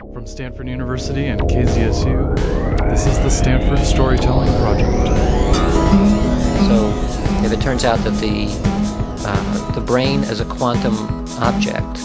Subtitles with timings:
[0.00, 2.34] From Stanford University and KZSU,
[2.88, 4.90] this is the Stanford Storytelling Project.
[6.66, 6.90] So,
[7.44, 8.46] if it turns out that the
[9.26, 10.96] uh, the brain as a quantum
[11.38, 11.98] object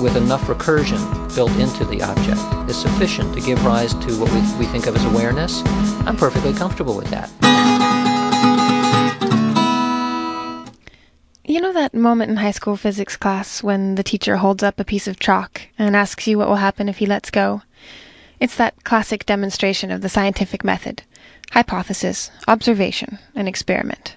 [0.00, 4.66] with enough recursion built into the object is sufficient to give rise to what we,
[4.66, 5.62] we think of as awareness,
[6.06, 7.30] I'm perfectly comfortable with that.
[11.54, 14.84] You know that moment in high school physics class when the teacher holds up a
[14.84, 17.62] piece of chalk and asks you what will happen if he lets go?
[18.40, 21.04] It's that classic demonstration of the scientific method
[21.52, 24.16] hypothesis, observation, and experiment.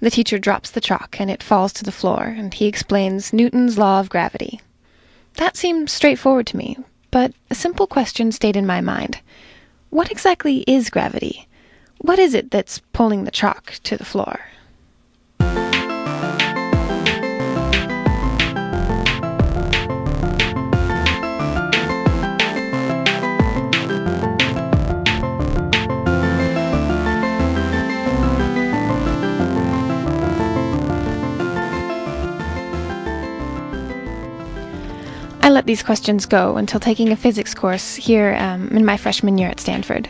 [0.00, 3.78] The teacher drops the chalk and it falls to the floor, and he explains Newton's
[3.78, 4.60] law of gravity.
[5.36, 6.76] That seemed straightforward to me,
[7.10, 9.20] but a simple question stayed in my mind.
[9.88, 11.48] What exactly is gravity?
[11.96, 14.51] What is it that's pulling the chalk to the floor?
[35.44, 39.38] I let these questions go until taking a physics course here um, in my freshman
[39.38, 40.08] year at Stanford.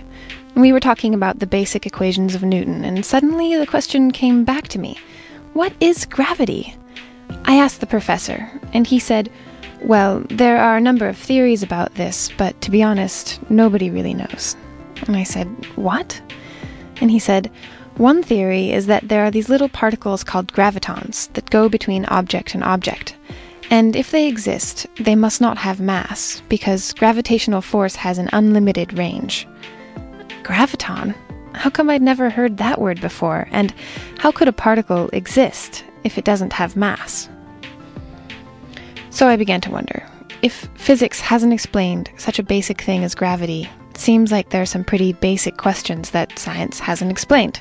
[0.55, 4.69] We were talking about the basic equations of Newton, and suddenly the question came back
[4.69, 4.99] to me
[5.55, 6.77] What is gravity?
[7.47, 9.33] I asked the professor, and he said,
[9.81, 14.13] Well, there are a number of theories about this, but to be honest, nobody really
[14.13, 14.55] knows.
[15.07, 16.21] And I said, What?
[17.01, 17.51] And he said,
[17.97, 22.55] One theory is that there are these little particles called gravitons that go between object
[22.55, 23.17] and object.
[23.73, 28.99] And if they exist, they must not have mass, because gravitational force has an unlimited
[28.99, 29.49] range.
[30.43, 31.15] Graviton?
[31.55, 33.49] How come I'd never heard that word before?
[33.51, 33.73] And
[34.19, 37.31] how could a particle exist if it doesn't have mass?
[39.09, 40.07] So I began to wonder
[40.43, 44.67] if physics hasn't explained such a basic thing as gravity, it seems like there are
[44.67, 47.59] some pretty basic questions that science hasn't explained.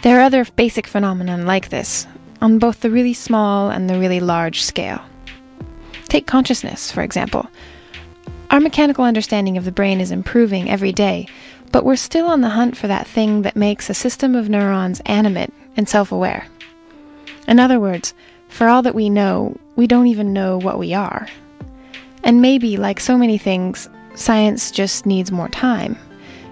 [0.00, 2.06] There are other basic phenomena like this,
[2.40, 5.04] on both the really small and the really large scale.
[6.08, 7.48] Take consciousness, for example.
[8.50, 11.26] Our mechanical understanding of the brain is improving every day,
[11.72, 15.00] but we're still on the hunt for that thing that makes a system of neurons
[15.04, 16.46] animate and self aware.
[17.48, 18.14] In other words,
[18.48, 21.28] for all that we know, we don't even know what we are.
[22.22, 25.96] And maybe, like so many things, science just needs more time.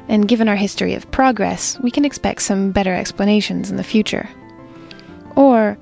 [0.09, 4.29] And given our history of progress, we can expect some better explanations in the future.
[5.37, 5.79] Or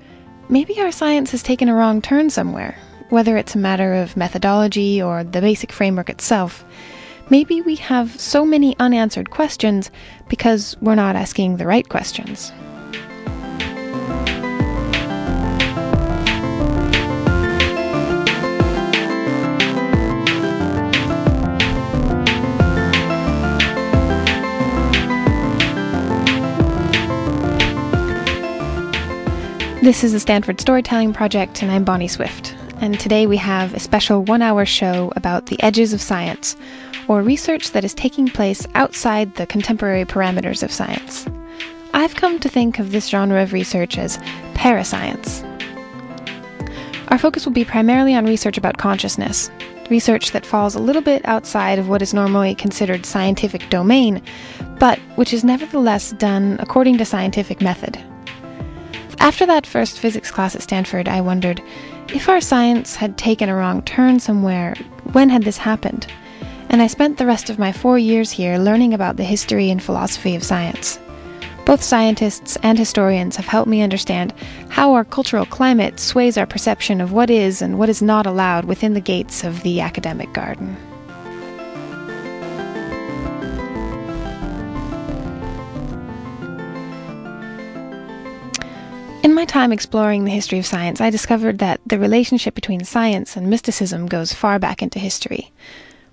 [0.49, 2.79] maybe our science has taken a wrong turn somewhere,
[3.13, 6.65] whether it's a matter of methodology or the basic framework itself.
[7.29, 9.91] Maybe we have so many unanswered questions
[10.31, 12.53] because we're not asking the right questions.
[29.83, 32.55] This is the Stanford Storytelling Project, and I'm Bonnie Swift.
[32.83, 36.57] And today we have a special one hour show about the edges of science,
[37.07, 41.25] or research that is taking place outside the contemporary parameters of science.
[41.95, 44.19] I've come to think of this genre of research as
[44.55, 45.45] parascience.
[47.07, 49.49] Our focus will be primarily on research about consciousness,
[49.89, 54.21] research that falls a little bit outside of what is normally considered scientific domain,
[54.81, 57.97] but which is nevertheless done according to scientific method.
[59.21, 61.63] After that first physics class at Stanford, I wondered
[62.09, 64.75] if our science had taken a wrong turn somewhere,
[65.13, 66.07] when had this happened?
[66.69, 69.83] And I spent the rest of my four years here learning about the history and
[69.83, 70.99] philosophy of science.
[71.65, 74.35] Both scientists and historians have helped me understand
[74.69, 78.65] how our cultural climate sways our perception of what is and what is not allowed
[78.65, 80.77] within the gates of the academic garden.
[89.33, 93.35] In my time exploring the history of science, I discovered that the relationship between science
[93.35, 95.53] and mysticism goes far back into history.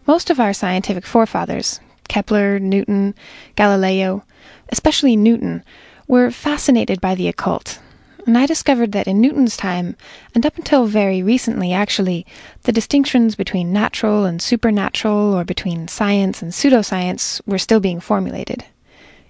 [0.07, 3.13] Most of our scientific forefathers, Kepler, Newton,
[3.57, 4.23] Galileo,
[4.69, 5.65] especially Newton,
[6.07, 7.79] were fascinated by the occult.
[8.25, 9.97] And I discovered that in Newton's time,
[10.33, 12.25] and up until very recently actually,
[12.63, 18.63] the distinctions between natural and supernatural, or between science and pseudoscience, were still being formulated.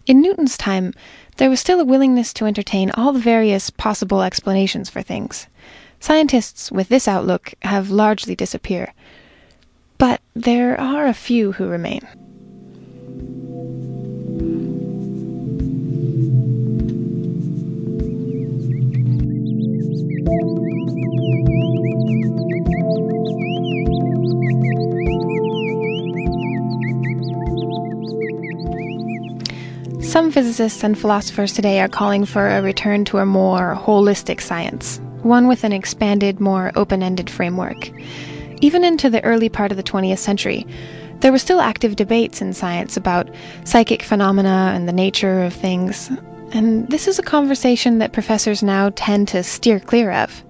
[0.09, 0.95] In Newton's time,
[1.37, 5.45] there was still a willingness to entertain all the various possible explanations for things.
[5.99, 8.91] Scientists with this outlook have largely disappeared.
[9.99, 12.01] But there are a few who remain.
[30.09, 34.99] Some physicists and philosophers today are calling for a return to a more holistic science,
[35.21, 37.91] one with an expanded, more open ended framework.
[38.59, 40.65] Even into the early part of the 20th century,
[41.19, 43.29] there were still active debates in science about
[43.65, 46.09] psychic phenomena and the nature of things,
[46.53, 50.43] and this is a conversation that professors now tend to steer clear of.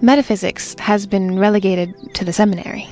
[0.00, 2.88] Metaphysics has been relegated to the seminary.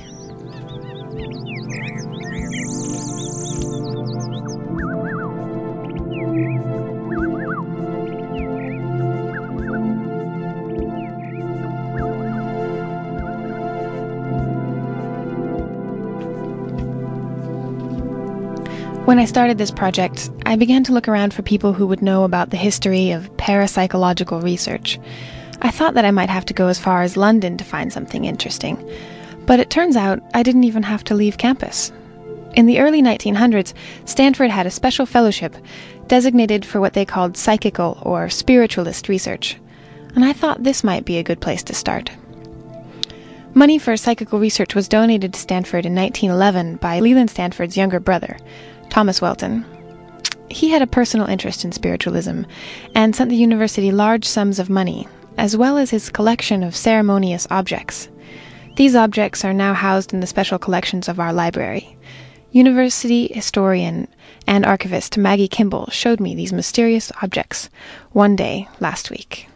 [19.05, 22.23] When I started this project, I began to look around for people who would know
[22.23, 24.97] about the history of parapsychological research.
[25.61, 28.25] I thought that I might have to go as far as London to find something
[28.25, 28.83] interesting,
[29.45, 31.91] but it turns out I didn't even have to leave campus.
[32.55, 33.73] In the early 1900s,
[34.05, 35.55] Stanford had a special fellowship
[36.07, 39.57] designated for what they called psychical or spiritualist research,
[40.15, 42.11] and I thought this might be a good place to start.
[43.55, 48.37] Money for psychical research was donated to Stanford in 1911 by Leland Stanford's younger brother,
[48.89, 49.63] Thomas Welton.
[50.49, 52.43] He had a personal interest in spiritualism
[52.95, 55.07] and sent the university large sums of money,
[55.37, 58.09] as well as his collection of ceremonious objects.
[58.75, 61.95] These objects are now housed in the special collections of our library.
[62.51, 64.07] University historian
[64.47, 67.69] and archivist Maggie Kimball showed me these mysterious objects
[68.11, 69.47] one day last week.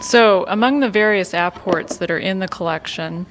[0.00, 3.26] So, among the various apports that are in the collection,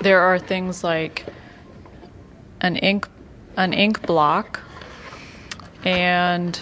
[0.00, 1.26] there are things like
[2.60, 3.08] an ink
[3.56, 4.60] an ink block
[5.84, 6.60] and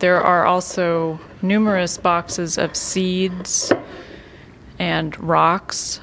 [0.00, 3.72] there are also numerous boxes of seeds
[4.78, 6.00] and rocks.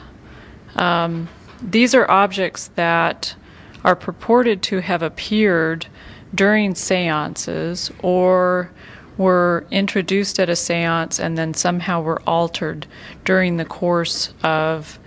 [0.76, 1.28] Um,
[1.62, 3.36] these are objects that
[3.84, 5.88] are purported to have appeared
[6.34, 8.72] during seances or
[9.18, 12.88] were introduced at a seance and then somehow were altered
[13.26, 14.98] during the course of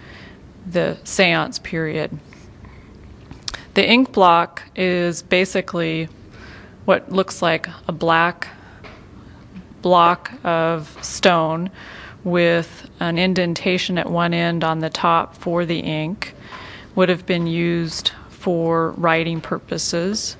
[0.66, 2.18] the seance period.
[3.74, 6.08] The ink block is basically
[6.84, 8.48] what looks like a black
[9.80, 11.70] block of stone
[12.24, 16.34] with an indentation at one end on the top for the ink
[16.94, 20.36] would have been used for writing purposes.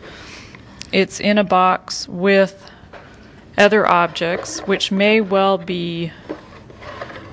[0.93, 2.71] It's in a box with
[3.57, 6.13] other objects, which may well be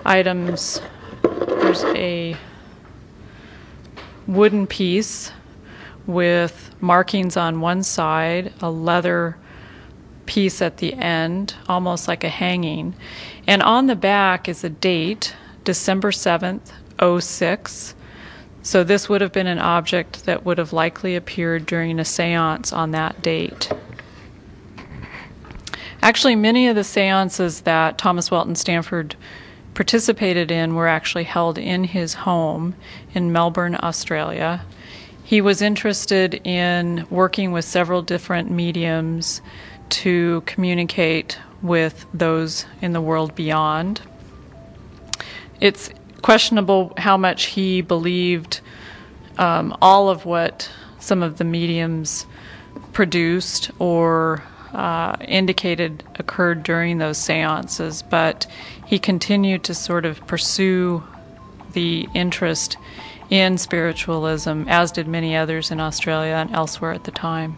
[0.05, 0.81] items.
[1.21, 2.37] There's a
[4.29, 5.31] wooden piece
[6.05, 9.35] with markings on one side, a leather
[10.27, 12.95] piece at the end, almost like a hanging.
[13.47, 16.71] And on the back is a date, December 7th,
[17.21, 17.95] 06.
[18.61, 22.71] So this would have been an object that would have likely appeared during a seance
[22.71, 23.71] on that date.
[26.03, 29.15] Actually, many of the seances that Thomas Welton Stanford
[29.79, 32.75] participated in were actually held in his home
[33.13, 34.61] in Melbourne, Australia.
[35.23, 39.41] He was interested in working with several different mediums
[40.01, 44.01] to communicate with those in the world beyond.
[45.61, 45.89] It's
[46.23, 48.59] questionable how much he believed
[49.37, 52.25] um, all of what some of the mediums
[52.91, 58.45] produced or uh, indicated occurred during those seances, but
[58.85, 61.03] he continued to sort of pursue
[61.73, 62.77] the interest
[63.29, 67.57] in spiritualism, as did many others in Australia and elsewhere at the time.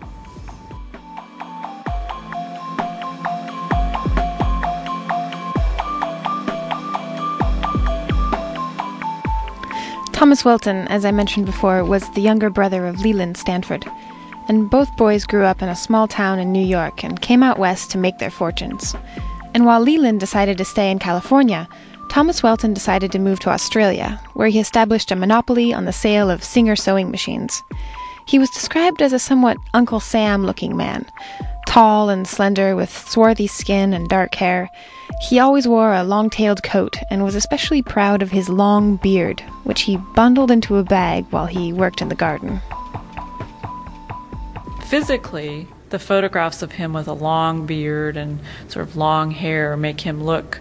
[10.12, 13.90] Thomas Welton, as I mentioned before, was the younger brother of Leland Stanford
[14.52, 17.58] and both boys grew up in a small town in New York and came out
[17.58, 18.94] west to make their fortunes.
[19.54, 21.70] And while Leland decided to stay in California,
[22.10, 26.30] Thomas Welton decided to move to Australia, where he established a monopoly on the sale
[26.30, 27.64] of Singer sewing machines.
[28.28, 31.06] He was described as a somewhat Uncle Sam looking man,
[31.66, 34.70] tall and slender with swarthy skin and dark hair.
[35.30, 39.40] He always wore a long tailed coat and was especially proud of his long beard,
[39.64, 42.60] which he bundled into a bag while he worked in the garden
[44.92, 50.02] physically, the photographs of him with a long beard and sort of long hair make
[50.02, 50.60] him look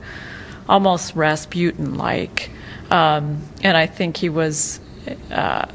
[0.69, 2.49] almost Rasputin like.
[2.93, 4.79] Um, and I think he was
[5.33, 5.67] uh,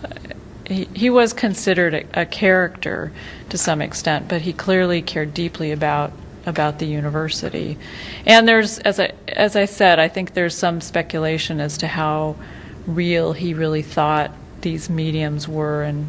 [0.65, 3.11] he, he was considered a, a character
[3.49, 6.13] to some extent, but he clearly cared deeply about
[6.45, 7.77] about the university.
[8.25, 12.37] And there's, as I as I said, I think there's some speculation as to how
[12.87, 14.31] real he really thought
[14.61, 16.07] these mediums were, and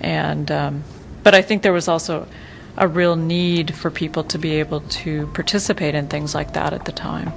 [0.00, 0.84] and um,
[1.22, 2.26] but I think there was also
[2.76, 6.84] a real need for people to be able to participate in things like that at
[6.84, 7.32] the time.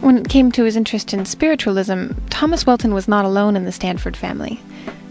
[0.00, 3.72] When it came to his interest in spiritualism, Thomas Welton was not alone in the
[3.72, 4.60] Stanford family.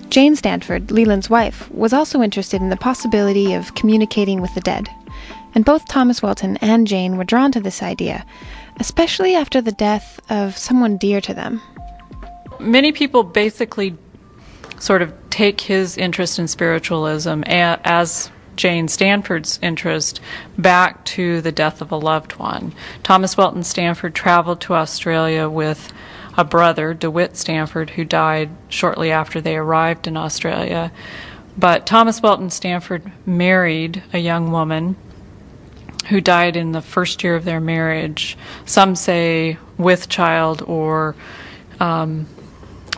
[0.10, 4.88] Jane Stanford, Leland's wife, was also interested in the possibility of communicating with the dead.
[5.56, 8.24] And both Thomas Welton and Jane were drawn to this idea,
[8.78, 11.62] especially after the death of someone dear to them.
[12.60, 13.96] Many people basically
[14.80, 20.20] sort of take his interest in spiritualism as Jane Stanford's interest
[20.58, 22.74] back to the death of a loved one.
[23.02, 25.92] Thomas Welton Stanford traveled to Australia with
[26.38, 30.92] a brother, DeWitt Stanford, who died shortly after they arrived in Australia.
[31.58, 34.96] But Thomas Welton Stanford married a young woman
[36.10, 38.38] who died in the first year of their marriage.
[38.66, 41.16] Some say with child or
[41.80, 42.28] um,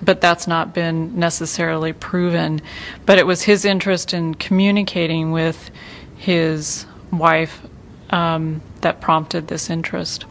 [0.03, 2.61] but that's not been necessarily proven.
[3.05, 5.71] But it was his interest in communicating with
[6.17, 7.61] his wife
[8.09, 10.25] um, that prompted this interest.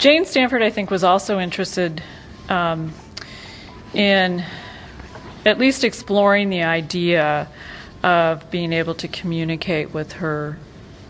[0.00, 2.02] Jane Stanford, I think, was also interested
[2.48, 2.94] um,
[3.92, 4.42] in
[5.44, 7.46] at least exploring the idea
[8.02, 10.58] of being able to communicate with her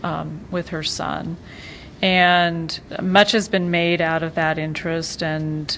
[0.03, 1.37] um, with her son.
[2.01, 5.77] And much has been made out of that interest, and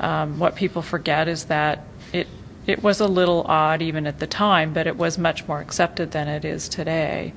[0.00, 2.28] um, what people forget is that it
[2.66, 6.12] it was a little odd even at the time, but it was much more accepted
[6.12, 7.34] than it is today.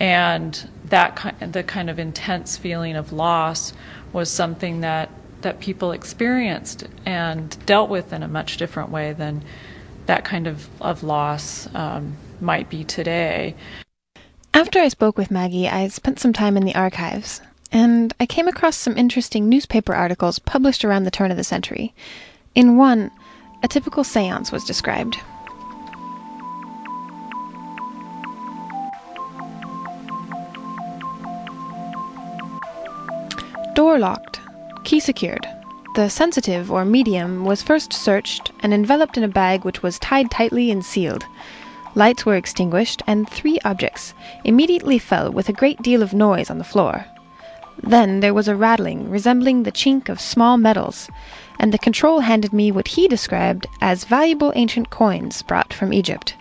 [0.00, 3.74] And that kind, the kind of intense feeling of loss
[4.12, 5.10] was something that
[5.42, 9.42] that people experienced and dealt with in a much different way than
[10.06, 13.54] that kind of, of loss um, might be today.
[14.54, 17.40] After I spoke with Maggie, I spent some time in the archives,
[17.70, 21.94] and I came across some interesting newspaper articles published around the turn of the century.
[22.54, 23.10] In one,
[23.62, 25.18] a typical seance was described.
[33.74, 34.38] Door locked,
[34.84, 35.46] key secured,
[35.94, 40.30] the sensitive or medium was first searched and enveloped in a bag which was tied
[40.30, 41.24] tightly and sealed.
[41.94, 44.12] Lights were extinguished, and three objects
[44.44, 47.06] immediately fell with a great deal of noise on the floor.
[47.82, 51.08] Then there was a rattling resembling the chink of small metals,
[51.58, 56.34] and the control handed me what he described as valuable ancient coins brought from Egypt.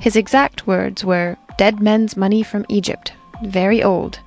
[0.00, 3.12] His exact words were dead men's money from Egypt,
[3.44, 4.18] very old,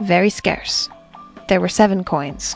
[0.00, 0.88] very scarce.
[1.50, 2.54] There were seven coins.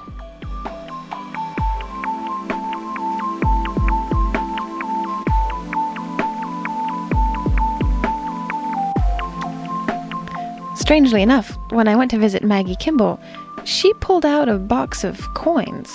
[10.77, 13.19] Strangely enough, when I went to visit Maggie Kimball,
[13.65, 15.93] she pulled out a box of coins.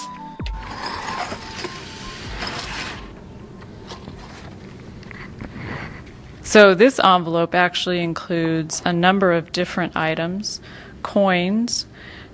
[6.42, 10.60] So, this envelope actually includes a number of different items
[11.02, 11.86] coins,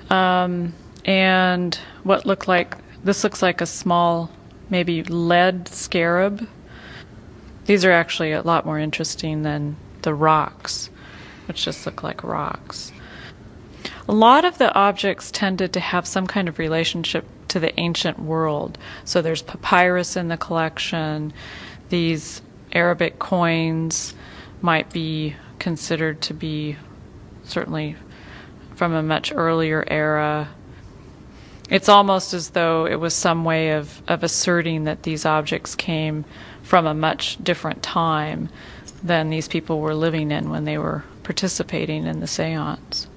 [0.09, 0.73] um,
[1.05, 4.31] and what look like this looks like a small,
[4.69, 6.47] maybe lead scarab.
[7.65, 10.89] These are actually a lot more interesting than the rocks
[11.47, 12.91] which just look like rocks.
[14.07, 18.19] A lot of the objects tended to have some kind of relationship to the ancient
[18.19, 18.77] world.
[19.03, 21.33] So there's papyrus in the collection.
[21.89, 22.41] These
[22.73, 24.13] Arabic coins
[24.61, 26.77] might be considered to be
[27.43, 27.95] certainly
[28.75, 30.49] from a much earlier era.
[31.69, 36.25] It's almost as though it was some way of, of asserting that these objects came
[36.61, 38.49] from a much different time
[39.03, 43.07] than these people were living in when they were participating in the seance.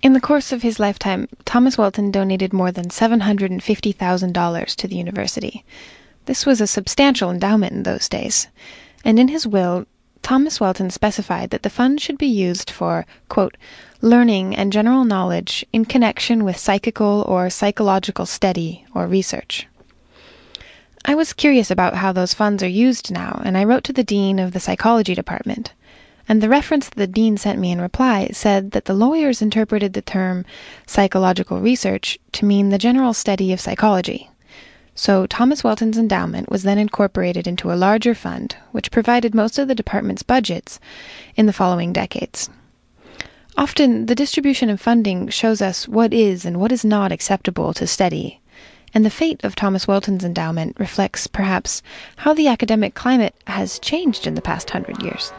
[0.00, 5.64] In the course of his lifetime, Thomas Welton donated more than $750,000 to the university.
[6.26, 8.46] This was a substantial endowment in those days,
[9.04, 9.86] and in his will,
[10.22, 13.56] Thomas Welton specified that the fund should be used for, quote,
[14.00, 19.66] learning and general knowledge in connection with psychical or psychological study or research.
[21.04, 24.04] I was curious about how those funds are used now, and I wrote to the
[24.04, 25.72] dean of the psychology department.
[26.28, 29.94] and the reference that the dean sent me in reply said that the lawyers interpreted
[29.94, 30.44] the term
[30.86, 34.30] psychological research to mean the general study of psychology.
[34.94, 39.68] So Thomas Welton's endowment was then incorporated into a larger fund, which provided most of
[39.68, 40.78] the department's budgets
[41.36, 42.50] in the following decades.
[43.58, 47.86] Often, the distribution of funding shows us what is and what is not acceptable to
[47.86, 48.40] study
[48.94, 51.82] and the fate of Thomas Welton's endowment reflects, perhaps,
[52.16, 55.32] how the academic climate has changed in the past hundred years.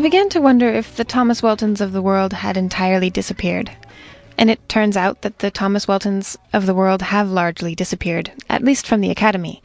[0.00, 3.70] I began to wonder if the Thomas Weltons of the world had entirely disappeared.
[4.38, 8.64] And it turns out that the Thomas Weltons of the world have largely disappeared, at
[8.64, 9.62] least from the Academy,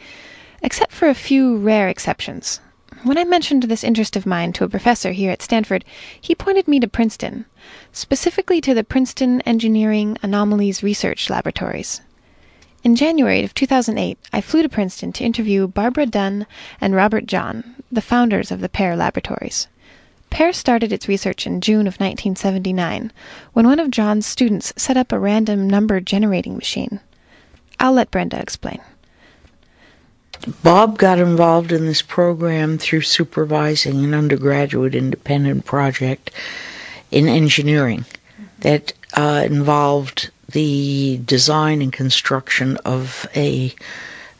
[0.62, 2.60] except for a few rare exceptions.
[3.04, 5.86] When I mentioned this interest of mine to a professor here at Stanford,
[6.20, 7.46] he pointed me to Princeton,
[7.94, 12.01] specifically to the Princeton Engineering Anomalies Research Laboratories.
[12.84, 16.46] In January of 2008, I flew to Princeton to interview Barbara Dunne
[16.82, 19.70] and Robert Jahn, the founders of the PEAR laboratories.
[20.36, 23.13] PEAR started its research in June of 1979,
[23.54, 27.00] when one of Jahn's students set up a random number generating machine.
[27.80, 28.82] I'll let Brenda explain.
[30.62, 36.32] Bob got involved in this program through supervising an undergraduate independent project
[37.12, 38.04] in engineering
[38.60, 43.74] that uh, involved the design and construction of a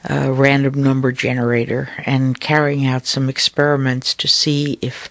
[0.10, 5.10] uh, random number generator and carrying out some experiments to see if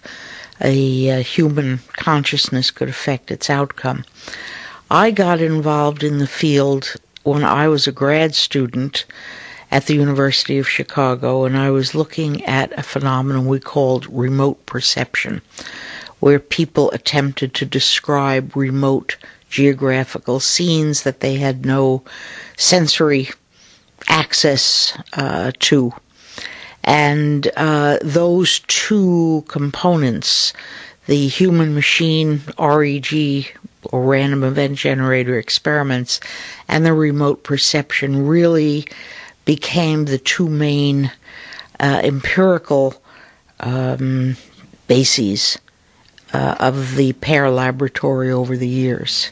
[0.61, 4.05] a, a human consciousness could affect its outcome.
[4.89, 9.05] I got involved in the field when I was a grad student
[9.71, 14.65] at the University of Chicago, and I was looking at a phenomenon we called remote
[14.65, 15.41] perception,
[16.19, 19.17] where people attempted to describe remote
[19.49, 22.03] geographical scenes that they had no
[22.57, 23.29] sensory
[24.07, 25.93] access uh, to.
[26.85, 30.53] And uh, those two components,
[31.07, 33.51] the human machine REG
[33.91, 36.19] or random event generator experiments
[36.67, 38.85] and the remote perception really
[39.45, 41.11] became the two main
[41.79, 42.95] uh, empirical
[43.59, 44.37] um,
[44.87, 45.57] bases
[46.33, 49.31] uh, of the PEAR laboratory over the years.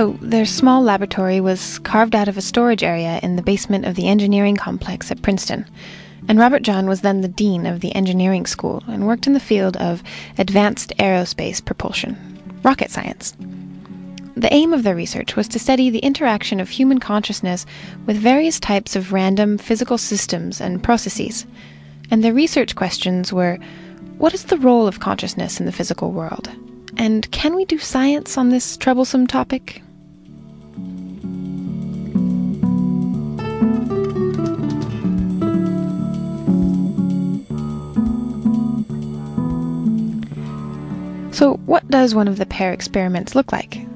[0.00, 3.96] So, their small laboratory was carved out of a storage area in the basement of
[3.96, 5.66] the engineering complex at Princeton.
[6.26, 9.38] And Robert Jahn was then the dean of the engineering school and worked in the
[9.38, 10.02] field of
[10.38, 12.16] advanced aerospace propulsion,
[12.62, 13.36] rocket science.
[14.36, 17.66] The aim of their research was to study the interaction of human consciousness
[18.06, 21.44] with various types of random physical systems and processes.
[22.10, 23.58] And their research questions were
[24.16, 26.48] what is the role of consciousness in the physical world?
[26.96, 29.82] And can we do science on this troublesome topic?
[41.32, 43.86] So, what does one of the PEAR experiments look like?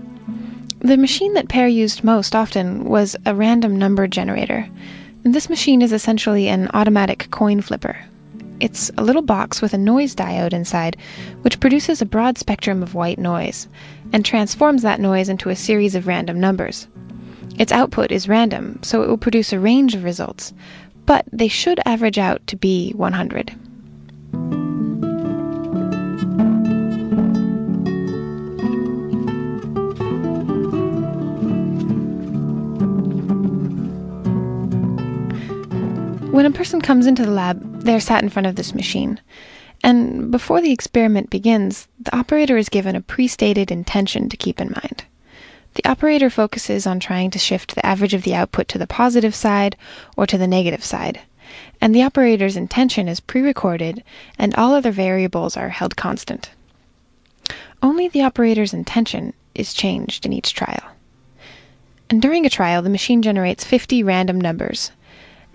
[0.78, 4.68] The machine that PEAR used most often was a random number generator.
[5.24, 7.96] This machine is essentially an automatic coin flipper.
[8.60, 10.96] It's a little box with a noise diode inside,
[11.42, 13.66] which produces a broad spectrum of white noise,
[14.12, 16.86] and transforms that noise into a series of random numbers.
[17.58, 20.52] Its output is random, so it will produce a range of results,
[21.04, 23.54] but they should average out to be 100.
[36.34, 39.20] When a person comes into the lab, they're sat in front of this machine.
[39.84, 44.60] And before the experiment begins, the operator is given a pre stated intention to keep
[44.60, 45.04] in mind.
[45.74, 49.32] The operator focuses on trying to shift the average of the output to the positive
[49.32, 49.76] side
[50.16, 51.20] or to the negative side.
[51.80, 54.02] And the operator's intention is pre recorded,
[54.36, 56.50] and all other variables are held constant.
[57.80, 60.82] Only the operator's intention is changed in each trial.
[62.10, 64.90] And during a trial, the machine generates 50 random numbers.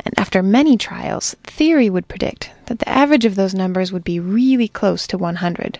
[0.06, 4.20] And after many trials, theory would predict that the average of those numbers would be
[4.20, 5.80] really close to 100.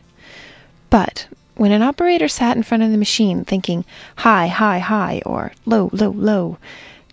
[0.90, 3.86] But when an operator sat in front of the machine thinking
[4.18, 6.58] high, high, high, or low, low, low,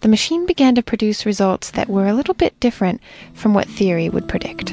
[0.03, 3.01] the machine began to produce results that were a little bit different
[3.35, 4.73] from what theory would predict.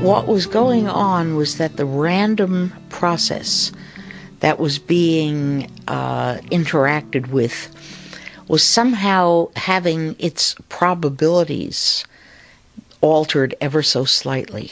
[0.00, 3.72] What was going on was that the random process
[4.40, 7.74] that was being uh, interacted with
[8.46, 12.04] was somehow having its probabilities
[13.00, 14.70] altered ever so slightly.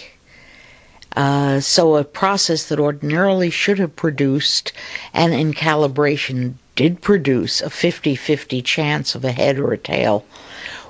[1.16, 4.72] Uh, so a process that ordinarily should have produced
[5.12, 10.24] and in calibration did produce a 50-50 chance of a head or a tail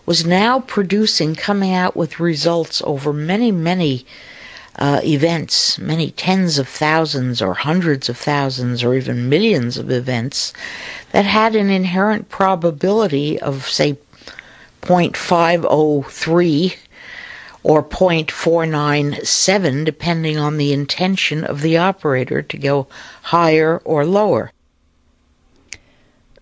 [0.07, 4.05] was now producing coming out with results over many many
[4.77, 10.53] uh, events, many tens of thousands or hundreds of thousands or even millions of events
[11.13, 13.97] that had an inherent probability of, say,
[14.83, 16.77] 0.503
[17.63, 22.87] or 0.497, depending on the intention of the operator to go
[23.23, 24.51] higher or lower.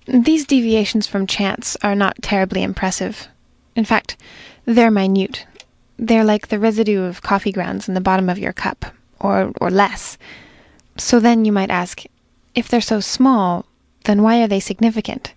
[0.06, 3.28] These deviations from chance are not terribly impressive.
[3.74, 4.16] In fact,
[4.64, 5.46] they're minute.
[5.98, 8.86] They're like the residue of coffee grounds in the bottom of your cup,
[9.20, 10.18] or, or less.
[10.96, 12.02] So then you might ask,
[12.54, 13.64] if they're so small,
[14.04, 15.32] then why are they significant?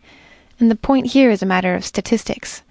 [0.59, 2.61] And the point here is a matter of statistics.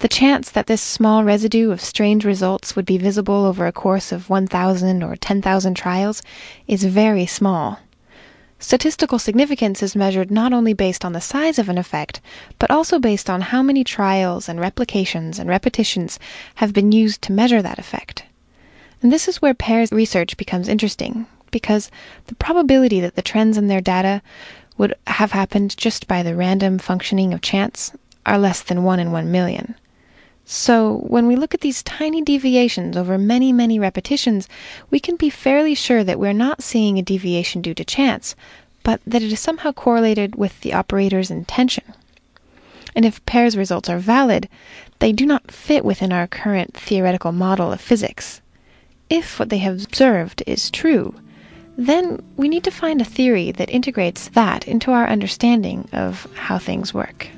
[0.00, 4.12] The chance that this small residue of strange results would be visible over a course
[4.12, 6.22] of 1,000 or 10,000 trials
[6.66, 7.78] is very small.
[8.66, 12.20] Statistical significance is measured not only based on the size of an effect,
[12.58, 16.18] but also based on how many trials and replications and repetitions
[16.56, 18.24] have been used to measure that effect.
[19.00, 21.92] And this is where Pear's research becomes interesting, because
[22.26, 24.20] the probability that the trends in their data
[24.76, 27.92] would have happened just by the random functioning of chance
[28.26, 29.76] are less than 1 in 1 million.
[30.48, 34.48] So, when we look at these tiny deviations over many, many repetitions,
[34.90, 38.36] we can be fairly sure that we're not seeing a deviation due to chance,
[38.84, 41.82] but that it is somehow correlated with the operator's intention.
[42.94, 44.48] And if Pear's results are valid,
[45.00, 48.40] they do not fit within our current theoretical model of physics.
[49.10, 51.16] If what they have observed is true,
[51.76, 56.58] then we need to find a theory that integrates that into our understanding of how
[56.58, 57.30] things work.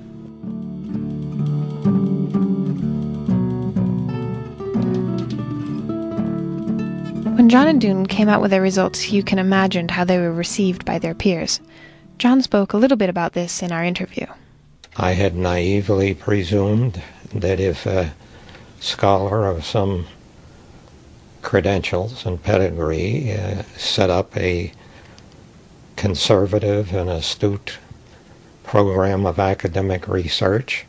[7.38, 10.32] When Jahn and Dunne came out with their results, you can imagine how they were
[10.32, 11.60] received by their peers.
[12.18, 14.26] Jahn spoke a little bit about this in our interview.
[14.96, 17.00] I had naively presumed
[17.32, 18.12] that if a
[18.80, 20.08] scholar of some
[21.40, 24.72] credentials and pedigree uh, set up a
[25.94, 27.78] conservative and astute
[28.64, 30.86] program of academic research,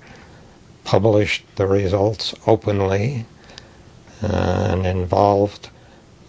[0.84, 3.28] published the results openly,
[4.24, 5.70] uh, and involved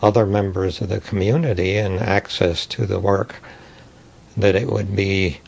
[0.02, 3.36] other members of the community and access to the work,
[4.36, 5.40] that it would be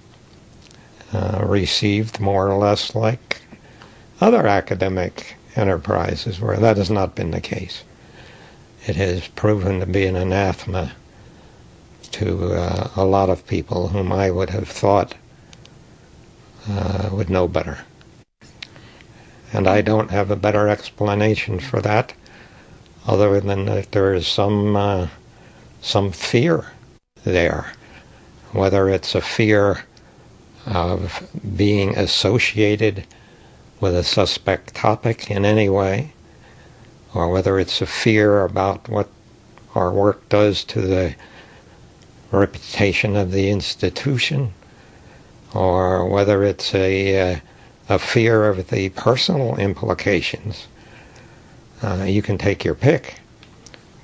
[1.13, 3.43] uh, received more or less like
[4.21, 7.83] other academic enterprises, where that has not been the case.
[8.87, 10.93] It has proven to be an anathema
[12.13, 15.15] to uh, a lot of people whom I would have thought
[16.69, 17.79] uh, would know better.
[19.53, 22.15] And I don't have a better explanation for that
[23.07, 25.09] other than that there is some uh,
[25.81, 26.73] some fear
[27.25, 27.73] there,
[28.53, 29.85] whether it's a fear
[30.67, 33.05] of being associated
[33.81, 36.13] with a suspect topic in any way,
[37.15, 39.09] or whether it's a fear about what
[39.75, 41.15] our work does to the
[42.31, 44.53] reputation of the institution,
[45.53, 47.41] or whether it's a, uh,
[47.89, 50.69] a fear of the personal implications
[51.83, 53.17] uh, you can take your pick,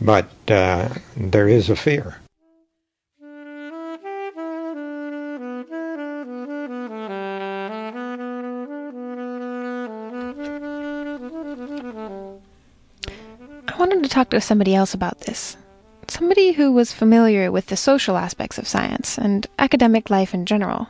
[0.01, 2.17] but uh, there is a fear.
[13.69, 15.57] I wanted to talk to somebody else about this.
[16.09, 20.88] Somebody who was familiar with the social aspects of science and academic life in general.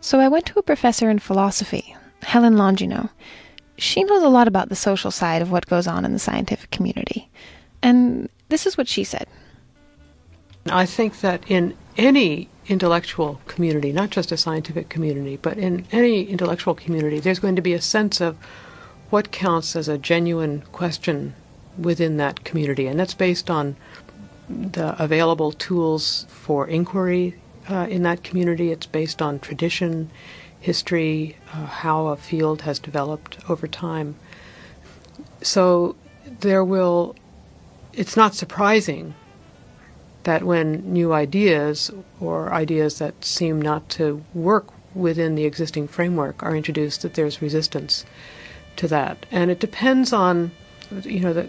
[0.00, 3.10] So I went to a professor in philosophy, Helen Longino,
[3.82, 6.70] she knows a lot about the social side of what goes on in the scientific
[6.70, 7.28] community.
[7.82, 9.26] And this is what she said.
[10.70, 16.22] I think that in any intellectual community, not just a scientific community, but in any
[16.22, 18.36] intellectual community, there's going to be a sense of
[19.10, 21.34] what counts as a genuine question
[21.76, 23.76] within that community, and that's based on
[24.48, 27.34] the available tools for inquiry
[27.68, 28.70] uh, in that community.
[28.70, 30.10] It's based on tradition,
[30.62, 34.14] history, uh, how a field has developed over time.
[35.42, 35.96] So
[36.40, 37.16] there will,
[37.92, 39.14] it's not surprising
[40.22, 46.42] that when new ideas or ideas that seem not to work within the existing framework
[46.42, 48.04] are introduced, that there's resistance
[48.76, 49.26] to that.
[49.32, 50.52] And it depends on,
[51.02, 51.48] you know, the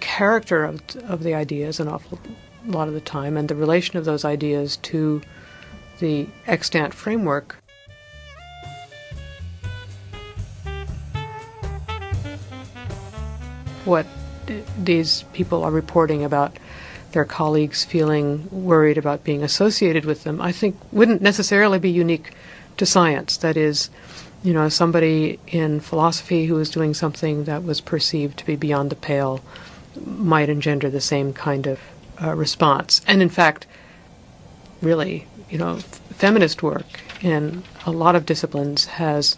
[0.00, 2.18] character of, of the ideas an awful
[2.66, 5.20] lot of the time and the relation of those ideas to
[5.98, 7.56] the extant framework.
[13.84, 14.06] What
[14.78, 16.56] these people are reporting about
[17.12, 22.32] their colleagues feeling worried about being associated with them, I think wouldn't necessarily be unique
[22.76, 23.36] to science.
[23.36, 23.88] That is,
[24.42, 28.90] you know, somebody in philosophy who was doing something that was perceived to be beyond
[28.90, 29.40] the pale
[30.04, 31.80] might engender the same kind of
[32.22, 33.00] uh, response.
[33.06, 33.66] And in fact,
[34.82, 39.36] really, you know, feminist work in a lot of disciplines has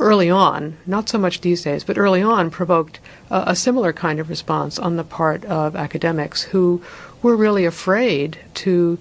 [0.00, 2.98] early on, not so much these days, but early on provoked
[3.30, 6.82] a, similar kind of response on the part of academics who
[7.22, 8.98] were really afraid to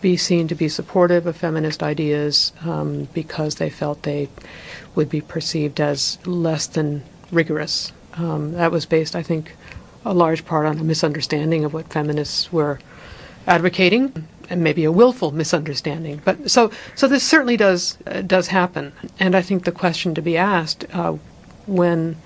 [0.00, 4.28] be seen to be supportive of feminist ideas um, because they felt they
[4.94, 7.92] would be perceived as less than rigorous.
[8.14, 9.56] Um, that was based, I think,
[10.04, 12.78] a large part on a misunderstanding of what feminists were
[13.46, 16.20] advocating, and maybe a willful misunderstanding.
[16.24, 20.22] But so so this certainly does uh, does happen, and I think the question to
[20.22, 21.16] be asked uh,
[21.66, 22.16] when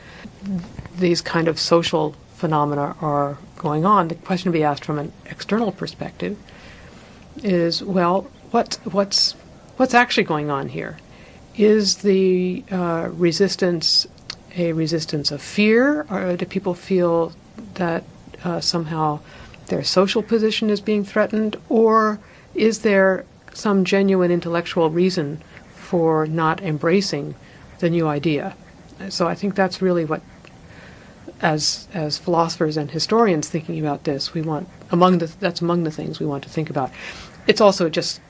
[0.99, 5.13] these kind of social phenomena are going on, the question to be asked from an
[5.27, 6.37] external perspective
[7.43, 9.33] is, well, what what's
[9.77, 10.99] what's actually going on here?
[11.57, 14.07] Is the uh, resistance
[14.57, 17.33] a resistance of fear, or do people feel
[17.75, 18.05] that
[18.45, 19.21] uh, somehow
[19.69, 22.19] their social position is being threatened, or
[22.55, 25.43] is there some genuine intellectual reason
[25.75, 27.35] for not embracing
[27.79, 28.57] the new idea?
[29.09, 30.23] So I think that's really what,
[31.41, 35.91] as as philosophers and historians thinking about this, we want among the that's among the
[35.91, 36.91] things we want to think about.
[37.47, 38.21] It's also just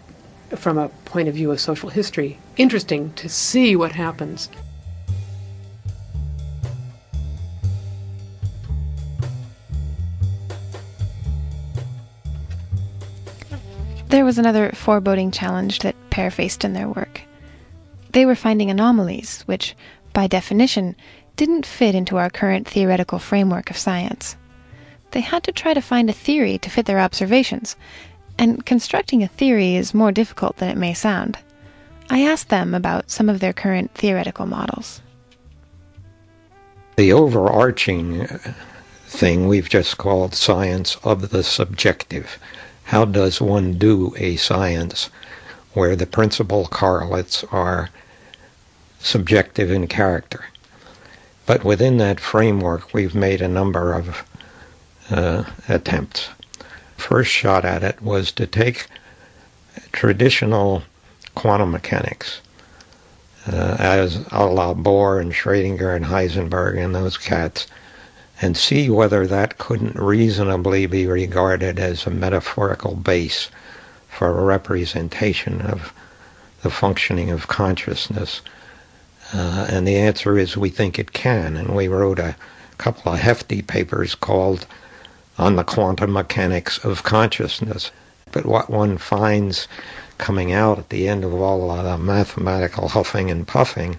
[0.54, 4.48] from a point of view of social history interesting to see what happens
[14.08, 17.20] There was another foreboding challenge that Pear faced in their work.
[18.12, 19.76] They were finding anomalies, which,
[20.14, 20.96] by definition,
[21.36, 24.34] didn't fit into our current theoretical framework of science.
[25.10, 27.76] They had to try to find a theory to fit their observations,
[28.38, 31.36] and constructing a theory is more difficult than it may sound.
[32.08, 35.02] I asked them about some of their current theoretical models.
[36.96, 38.26] The overarching
[39.06, 42.38] thing we've just called science of the subjective
[42.88, 45.10] how does one do a science
[45.74, 47.90] where the principal correlates are
[48.98, 50.46] subjective in character?
[51.44, 54.24] But within that framework, we've made a number of
[55.10, 56.30] uh, attempts.
[56.96, 58.86] First shot at it was to take
[59.92, 60.82] traditional
[61.34, 62.40] quantum mechanics,
[63.46, 67.66] uh, as a la Bohr and Schrödinger and Heisenberg and those cats,
[68.40, 73.50] and see whether that couldn't reasonably be regarded as a metaphorical base
[74.08, 75.92] for a representation of
[76.62, 78.40] the functioning of consciousness.
[79.32, 81.56] Uh, and the answer is we think it can.
[81.56, 82.36] And we wrote a
[82.78, 84.66] couple of hefty papers called
[85.36, 87.90] On the Quantum Mechanics of Consciousness.
[88.32, 89.68] But what one finds
[90.18, 93.98] coming out at the end of all of the mathematical huffing and puffing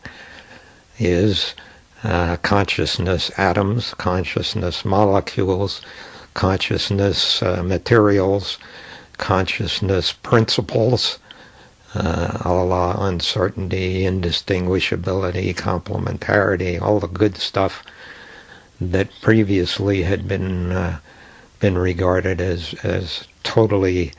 [0.97, 1.55] is
[2.03, 5.81] uh, consciousness atoms, consciousness molecules,
[6.33, 8.57] consciousness uh, materials,
[9.17, 11.19] consciousness principles,
[11.95, 17.83] uh, a la uncertainty, indistinguishability, complementarity, all the good stuff
[18.79, 20.99] that previously had been uh,
[21.59, 24.13] been regarded as as totally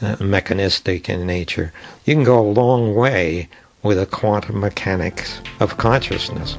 [0.00, 1.72] uh, mechanistic in nature.
[2.04, 3.48] You can go a long way
[3.84, 6.56] with the quantum mechanics of consciousness.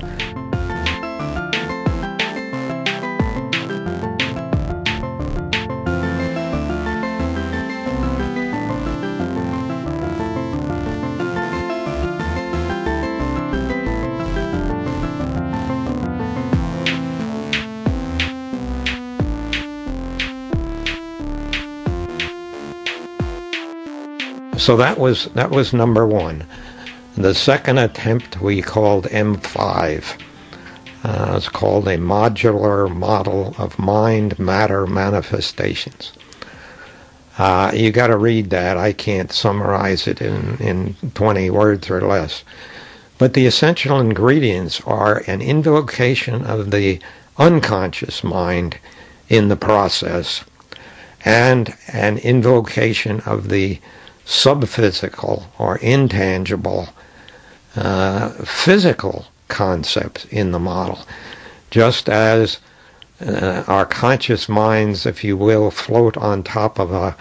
[24.65, 26.43] So that was that was number one.
[27.17, 30.19] The second attempt we called M5.
[31.01, 36.11] Uh, it's called a modular model of mind matter manifestations.
[37.37, 38.75] Uh, you got to read that.
[38.75, 42.43] I can't summarize it in, in 20 words or less.
[43.17, 46.99] But the essential ingredients are an invocation of the
[47.37, 48.77] unconscious mind
[49.29, 50.43] in the process
[51.23, 53.79] and an invocation of the
[54.25, 56.89] subphysical or intangible
[57.75, 60.99] uh, physical concepts in the model.
[61.71, 62.59] Just as
[63.25, 67.15] uh, our conscious minds, if you will, float on top of a,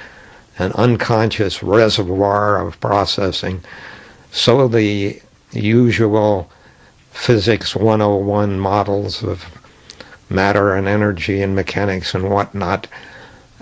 [0.59, 3.63] an unconscious reservoir of processing,
[4.31, 5.21] so the
[5.53, 6.51] usual
[7.13, 9.45] physics 101 models of
[10.29, 12.89] matter and energy and mechanics and whatnot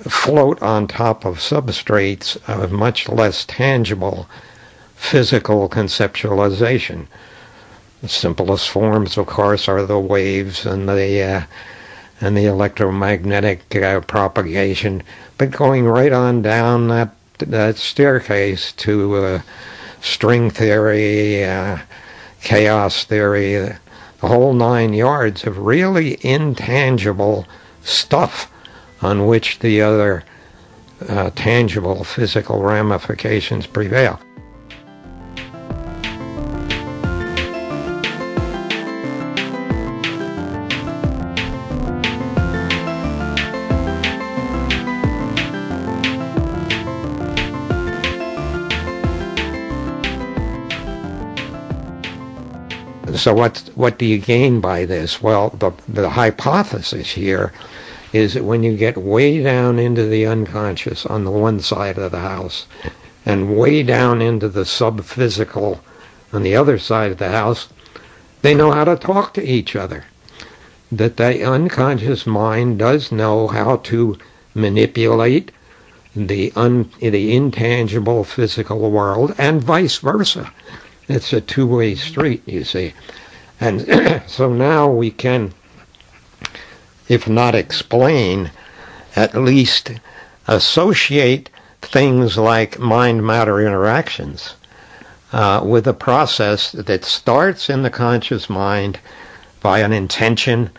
[0.09, 4.27] float on top of substrates of much less tangible
[5.03, 7.07] physical conceptualization.
[8.03, 11.43] The simplest forms, of course, are the waves and the uh,
[12.21, 15.03] and the electromagnetic uh, propagation,
[15.39, 19.43] but going right on down that that staircase to uh,
[20.01, 21.79] string theory, uh,
[22.41, 27.45] chaos theory, the whole nine yards of really intangible
[27.83, 28.51] stuff
[29.03, 30.23] on which the other
[31.09, 34.21] uh, tangible physical ramifications prevail.
[53.23, 55.23] So what what do you gain by this?
[55.23, 57.53] Well, the the hypothesis here
[58.13, 62.11] is that when you get way down into the unconscious on the one side of
[62.11, 62.67] the house
[63.25, 65.79] and way down into the subphysical
[66.33, 67.69] on the other side of the house,
[68.43, 70.03] they know how to talk to each other.
[70.91, 74.19] That the unconscious mind does know how to
[74.53, 75.53] manipulate
[76.17, 80.53] the un, the intangible physical world and vice versa.
[81.09, 82.95] It's a two-way street, you see.
[83.61, 85.53] And so now we can,
[87.09, 88.51] if not explain,
[89.17, 89.93] at least
[90.47, 94.55] associate things like mind-matter interactions
[95.33, 98.99] uh, with a process that starts in the conscious mind
[99.61, 100.71] by an intention,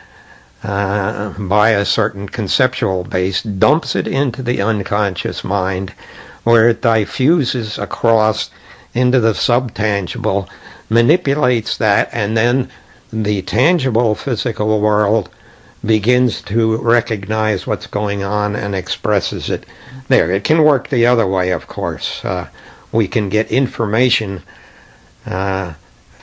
[0.64, 5.94] uh, by a certain conceptual base, dumps it into the unconscious mind,
[6.44, 8.50] where it diffuses across
[8.94, 10.48] into the subtangible,
[10.90, 12.70] manipulates that, and then
[13.12, 15.30] the tangible physical world
[15.86, 19.66] begins to recognize what's going on and expresses it
[20.08, 20.32] there.
[20.32, 22.24] It can work the other way, of course.
[22.24, 22.48] Uh,
[22.92, 24.42] we can get information
[25.26, 25.74] uh,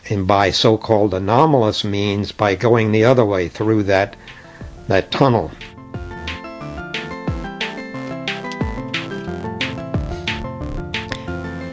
[0.09, 4.17] and by so-called anomalous means by going the other way through that
[4.89, 5.53] that tunnel.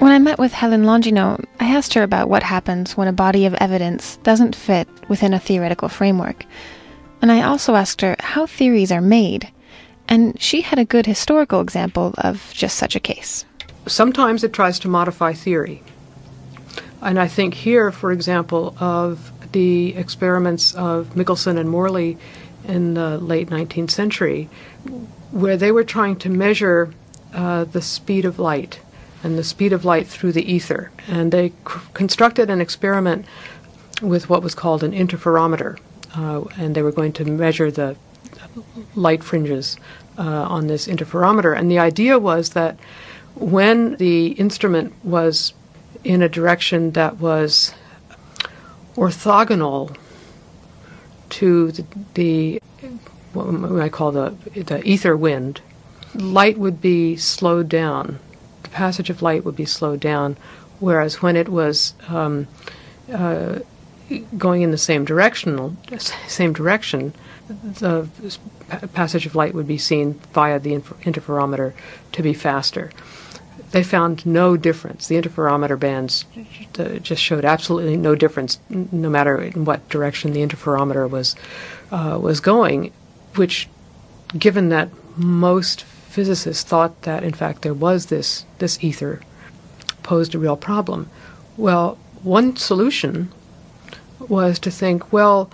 [0.08, 3.46] When I met with Helen Longino, I asked her about what happens when a body
[3.46, 6.46] of evidence doesn't fit within a theoretical framework.
[7.22, 9.52] And I also asked her how theories are made,
[10.08, 13.44] and she had a good historical example of just such a case.
[13.86, 15.84] Sometimes it tries to modify theory.
[17.02, 22.18] And I think here, for example, of the experiments of Michelson and Morley
[22.66, 24.46] in the late 19th century,
[25.32, 26.94] where they were trying to measure
[27.34, 28.80] uh, the speed of light
[29.28, 30.90] and the speed of light through the ether.
[31.06, 31.56] And they c-
[31.94, 33.26] constructed an experiment
[34.02, 35.78] with what was called an interferometer,
[36.16, 37.98] uh, and they were going to measure the
[38.96, 39.76] light fringes
[40.18, 40.24] uh,
[40.56, 41.58] on this interferometer.
[41.58, 42.80] And the idea was that
[43.36, 45.54] when the instrument was
[46.06, 47.74] in a direction that was
[48.96, 49.94] orthogonal
[51.30, 52.62] to the, the
[53.34, 55.60] what I call the the ether wind,
[56.16, 58.20] light would be slowed down
[58.78, 60.38] passage of light would be slowed down,
[60.80, 62.48] whereas when it was um,
[63.12, 63.58] uh,
[64.38, 65.78] going in the same direction,
[66.28, 67.14] same direction,
[67.50, 68.08] the
[68.94, 71.74] passage of light would be seen via the interferometer
[72.12, 72.92] to be faster.
[73.72, 75.08] They found no difference.
[75.08, 76.26] The interferometer bands
[77.02, 81.36] just showed absolutely no difference, no matter in what direction the interferometer was
[81.92, 82.94] uh, was going.
[83.36, 83.68] Which,
[84.38, 85.84] given that most
[86.18, 89.22] physicists thought that, in fact, there was this, this ether
[90.02, 91.08] posed a real problem.
[91.58, 93.32] Well, one solution
[94.18, 95.52] was to think, well,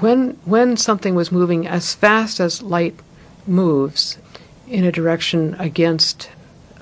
[0.00, 2.98] when, when something was moving as fast as light
[3.46, 4.18] moves
[4.66, 6.28] in a direction against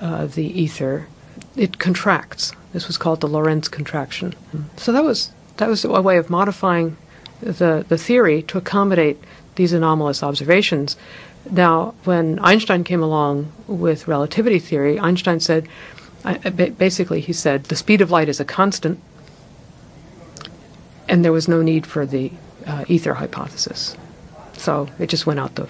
[0.01, 1.07] uh, the ether,
[1.55, 2.53] it contracts.
[2.73, 4.33] This was called the Lorentz contraction.
[4.77, 6.97] So that was that was a way of modifying
[7.41, 9.17] the, the theory to accommodate
[9.55, 10.97] these anomalous observations.
[11.51, 15.67] Now, when Einstein came along with relativity theory, Einstein said,
[16.77, 18.99] basically, he said, the speed of light is a constant,
[21.07, 22.31] and there was no need for the
[22.67, 23.97] uh, ether hypothesis.
[24.53, 25.67] So it just went out the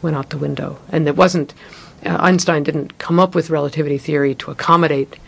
[0.00, 1.54] went out the window, and it wasn't.
[2.04, 5.18] Uh, Einstein didn't come up with relativity theory to accommodate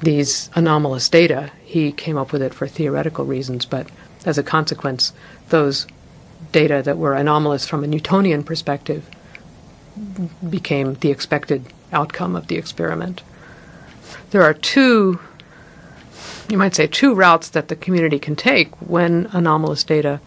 [0.00, 1.50] these anomalous data.
[1.64, 3.88] He came up with it for theoretical reasons, but
[4.26, 5.14] as a consequence,
[5.48, 5.86] those
[6.50, 9.08] data that were anomalous from a Newtonian perspective
[10.48, 13.22] became the expected outcome of the experiment.
[14.30, 15.20] There are two,
[16.48, 20.20] you might say, two routes that the community can take when anomalous data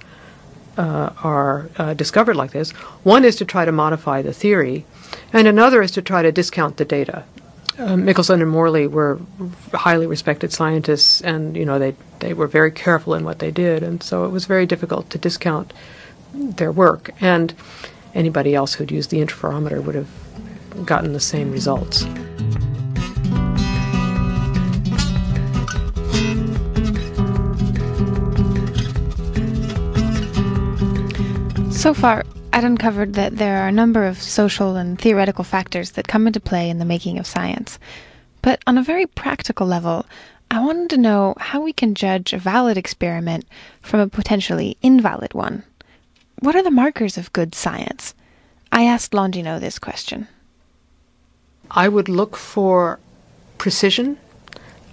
[0.78, 2.72] uh, are uh, discovered like this.
[3.04, 4.86] One is to try to modify the theory,
[5.34, 7.24] and another is to try to discount the data.
[7.78, 9.20] Uh, Michelson and Morley were
[9.74, 13.84] highly respected scientists, and you know they they were very careful in what they did,
[13.84, 15.74] and so it was very difficult to discount
[16.34, 17.12] their work.
[17.20, 17.54] And
[18.16, 20.10] anybody else who'd used the interferometer would have
[20.86, 22.06] gotten the same results.
[31.72, 36.08] So far, I'd uncovered that there are a number of social and theoretical factors that
[36.08, 37.78] come into play in the making of science.
[38.42, 40.06] But on a very practical level,
[40.50, 43.46] I wanted to know how we can judge a valid experiment
[43.82, 45.64] from a potentially invalid one.
[46.40, 48.14] What are the markers of good science?
[48.72, 50.28] I asked Longino this question.
[51.72, 53.00] I would look for
[53.58, 54.18] precision.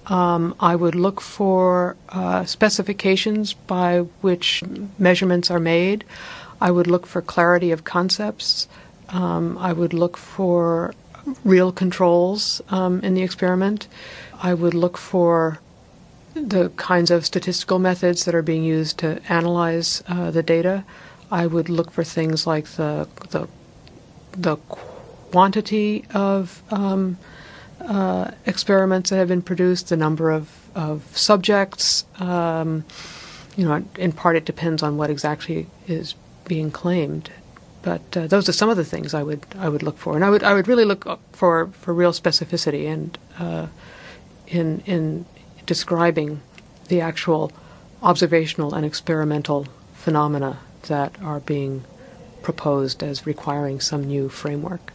[0.06, 4.62] Um, I would look for uh, specifications by which
[4.98, 6.04] measurements are made.
[6.60, 8.68] I would look for clarity of concepts.
[9.08, 10.94] Um, I would look for
[11.44, 13.88] real controls um, in the experiment.
[14.42, 15.60] I would look for
[16.34, 20.84] the kinds of statistical methods that are being used to analyze uh, the data.
[21.32, 23.48] I would look for things like the the,
[24.32, 24.56] the
[25.32, 27.16] quantity of um,
[27.80, 32.04] uh, experiments that have been produced, the number of, of subjects.
[32.20, 32.84] Um,
[33.56, 36.14] you know, in part, it depends on what exactly is
[36.46, 37.30] being claimed.
[37.80, 40.24] But uh, those are some of the things I would I would look for, and
[40.24, 43.66] I would I would really look for for real specificity and uh,
[44.46, 45.24] in in
[45.64, 46.42] describing
[46.88, 47.50] the actual
[48.02, 50.58] observational and experimental phenomena
[50.88, 51.84] that are being
[52.42, 54.92] proposed as requiring some new framework.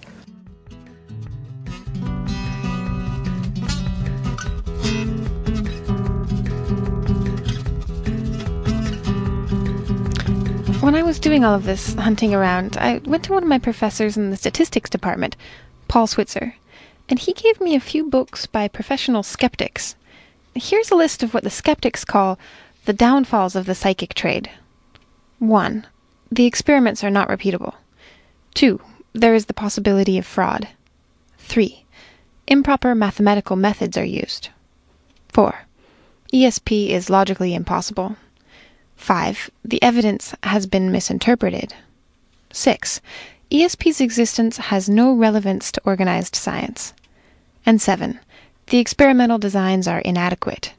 [10.82, 13.60] When I was doing all of this hunting around, I went to one of my
[13.60, 15.36] professors in the statistics department,
[15.88, 16.56] Paul Switzer,
[17.10, 19.96] and he gave me a few books by professional skeptics.
[20.56, 22.40] Here's a list of what the skeptics call
[22.86, 24.50] the downfalls of the psychic trade.
[25.40, 25.86] 1.
[26.32, 27.76] The experiments are not repeatable.
[28.56, 28.82] 2.
[29.14, 30.68] There is the possibility of fraud.
[31.38, 31.86] 3.
[32.48, 34.50] Improper mathematical methods are used.
[35.30, 35.66] 4.
[36.34, 38.16] ESP is logically impossible.
[38.96, 39.52] 5.
[39.64, 41.76] The evidence has been misinterpreted.
[42.52, 43.00] 6.
[43.52, 46.94] ESP's existence has no relevance to organized science.
[47.66, 48.20] And 7.
[48.68, 50.74] The experimental designs are inadequate.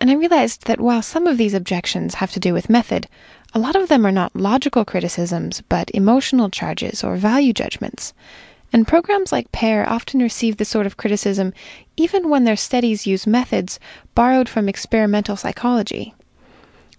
[0.00, 3.06] And I realized that while some of these objections have to do with method,
[3.52, 8.14] a lot of them are not logical criticisms, but emotional charges or value judgments.
[8.72, 11.52] And programs like PEAR often receive this sort of criticism
[11.96, 13.80] even when their studies use methods
[14.14, 16.14] borrowed from experimental psychology.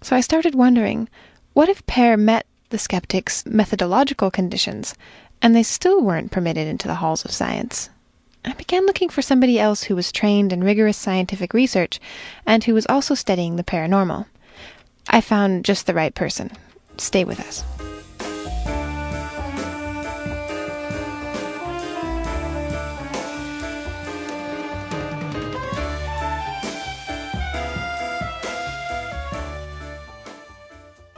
[0.02, 1.08] So I started wondering
[1.54, 4.94] what if PEAR met the skeptics' methodological conditions
[5.40, 7.88] and they still weren't permitted into the halls of science?
[8.44, 11.98] I began looking for somebody else who was trained in rigorous scientific research
[12.44, 14.26] and who was also studying the paranormal.
[15.08, 16.50] I found just the right person.
[16.96, 17.64] Stay with us.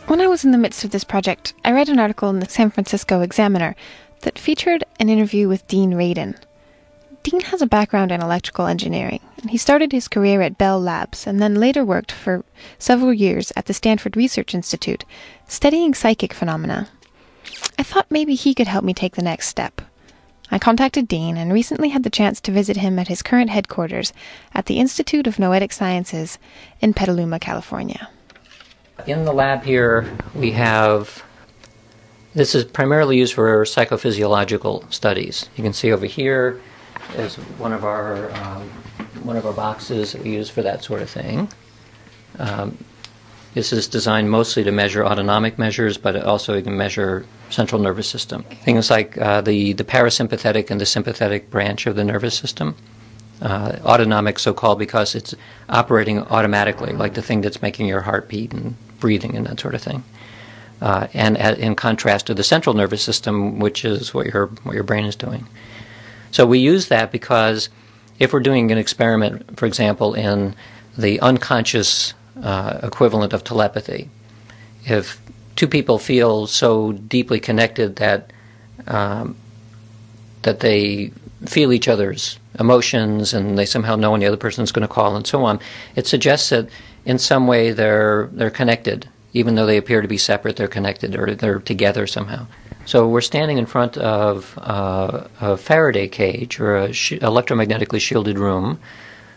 [0.06, 2.48] When I was in the midst of this project, I read an article in the
[2.48, 3.74] San Francisco Examiner
[4.20, 6.36] that featured an interview with Dean Radin.
[7.24, 11.40] Dean has a background in electrical engineering, he started his career at Bell Labs and
[11.40, 12.44] then later worked for
[12.78, 15.04] several years at the Stanford Research Institute,
[15.48, 16.88] studying psychic phenomena.
[17.78, 19.80] I thought maybe he could help me take the next step.
[20.50, 24.12] I contacted Dean and recently had the chance to visit him at his current headquarters
[24.52, 26.38] at the Institute of Noetic Sciences
[26.80, 28.10] in Petaluma, California.
[29.06, 31.24] In the lab here, we have
[32.34, 35.48] this is primarily used for psychophysiological studies.
[35.56, 36.60] You can see over here
[37.16, 38.68] is one of our um,
[39.22, 41.48] one of our boxes that we use for that sort of thing.
[42.38, 42.76] Um,
[43.54, 48.08] This is designed mostly to measure autonomic measures, but also it can measure central nervous
[48.08, 48.42] system.
[48.64, 52.74] Things like uh, the, the parasympathetic and the sympathetic branch of the nervous system.
[53.40, 55.36] Uh, autonomic, so called, because it's
[55.68, 59.74] operating automatically, like the thing that's making your heart beat and breathing and that sort
[59.74, 60.02] of thing.
[60.80, 64.84] Uh, and in contrast to the central nervous system, which is what your what your
[64.84, 65.46] brain is doing.
[66.34, 67.68] So we use that because
[68.18, 70.56] if we're doing an experiment, for example, in
[70.98, 72.12] the unconscious
[72.42, 74.10] uh, equivalent of telepathy.
[74.84, 75.20] If
[75.54, 78.32] two people feel so deeply connected that
[78.88, 79.36] um,
[80.42, 81.12] that they
[81.46, 84.92] feel each other's emotions and they somehow know when the other person is going to
[84.92, 85.60] call and so on,
[85.94, 86.68] it suggests that
[87.04, 90.56] in some way they're they're connected, even though they appear to be separate.
[90.56, 92.48] They're connected or they're together somehow.
[92.86, 98.38] So we're standing in front of uh, a Faraday cage or an sh- electromagnetically shielded
[98.38, 98.78] room,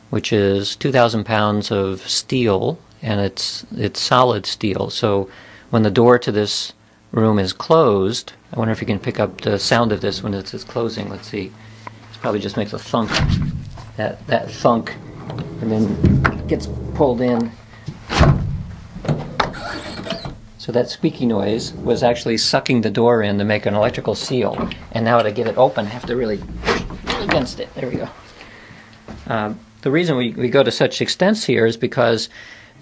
[0.09, 4.89] which is 2,000 pounds of steel and it's it's solid steel.
[4.89, 5.29] So
[5.69, 6.73] when the door to this
[7.11, 10.33] room is closed, I wonder if you can pick up the sound of this when
[10.33, 11.09] it's, it's closing.
[11.09, 11.51] Let's see.
[11.85, 13.11] It probably just makes a thunk.
[13.97, 14.95] That that thunk,
[15.61, 17.51] and then gets pulled in.
[20.67, 24.69] So that squeaky noise was actually sucking the door in to make an electrical seal.
[24.91, 26.41] And now to get it open, I have to really
[27.21, 27.73] against it.
[27.73, 28.09] There we go.
[29.27, 32.27] Um, the reason we, we go to such extents here is because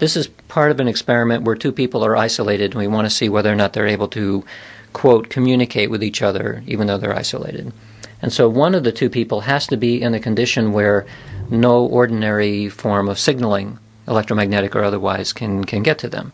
[0.00, 3.14] this is part of an experiment where two people are isolated, and we want to
[3.14, 4.44] see whether or not they're able to,
[4.92, 7.72] quote, communicate with each other, even though they're isolated.
[8.20, 11.06] And so one of the two people has to be in a condition where
[11.50, 13.78] no ordinary form of signaling,
[14.08, 16.32] electromagnetic or otherwise, can, can get to them.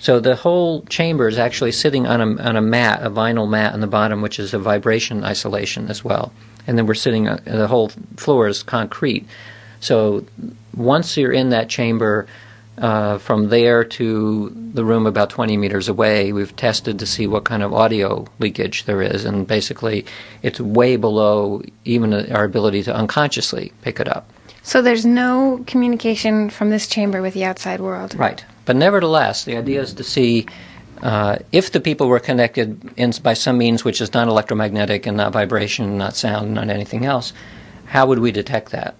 [0.00, 3.74] So the whole chamber is actually sitting on a, on a mat, a vinyl mat
[3.74, 6.32] on the bottom, which is a vibration isolation as well.
[6.66, 9.26] And then we're sitting, uh, the whole floor is concrete.
[9.80, 10.24] So
[10.74, 12.26] once you're in that chamber,
[12.78, 17.44] uh, from there to the room about 20 meters away, we've tested to see what
[17.44, 20.06] kind of audio leakage there is, and basically
[20.42, 24.30] it's way below even our ability to unconsciously pick it up.
[24.62, 28.14] So there's no communication from this chamber with the outside world?
[28.14, 28.44] Right.
[28.70, 30.46] But nevertheless, the idea is to see
[31.02, 35.16] uh, if the people were connected in, by some means which is not electromagnetic and
[35.16, 37.32] not vibration, not sound, not anything else,
[37.86, 38.94] how would we detect that?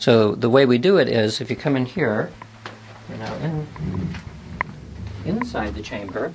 [0.00, 2.32] So the way we do it is if you come in here,
[3.08, 3.66] you know, in,
[5.24, 6.32] inside the chamber.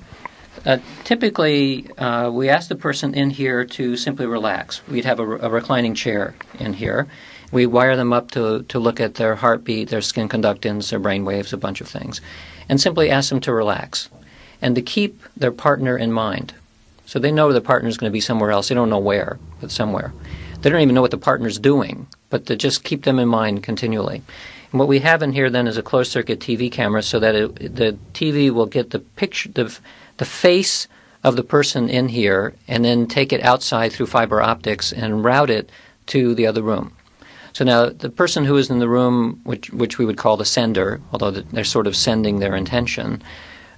[0.64, 4.80] Uh, typically, uh, we ask the person in here to simply relax.
[4.88, 7.06] We'd have a, a, reclining chair in here.
[7.52, 11.24] We wire them up to, to look at their heartbeat, their skin conductance, their brain
[11.26, 12.20] waves, a bunch of things,
[12.68, 14.08] and simply ask them to relax
[14.60, 16.54] and to keep their partner in mind.
[17.06, 18.68] So they know the partner is going to be somewhere else.
[18.68, 20.12] They don't know where, but somewhere.
[20.60, 23.62] They don't even know what the partner's doing, but to just keep them in mind
[23.62, 24.22] continually.
[24.70, 27.34] And what we have in here then is a closed circuit TV camera so that
[27.34, 29.78] it, the TV will get the picture, the,
[30.18, 30.88] the face
[31.24, 35.50] of the person in here and then take it outside through fiber optics and route
[35.50, 35.70] it
[36.06, 36.92] to the other room.
[37.52, 40.44] So now the person who is in the room, which, which we would call the
[40.44, 43.22] sender, although they're sort of sending their intention,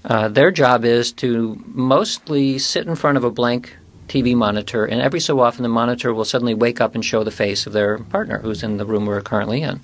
[0.05, 3.77] uh, their job is to mostly sit in front of a blank
[4.09, 7.31] TV monitor, and every so often the monitor will suddenly wake up and show the
[7.31, 9.81] face of their partner who's in the room we're currently in.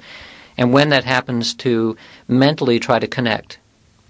[0.59, 3.59] And when that happens, to mentally try to connect,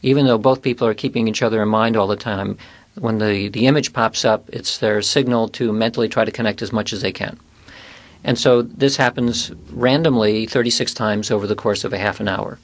[0.02, 2.56] even though both people are keeping each other in mind all the time.
[2.94, 6.72] When the, the image pops up, it's their signal to mentally try to connect as
[6.72, 7.38] much as they can.
[8.26, 12.58] And so this happens randomly 36 times over the course of a half an hour.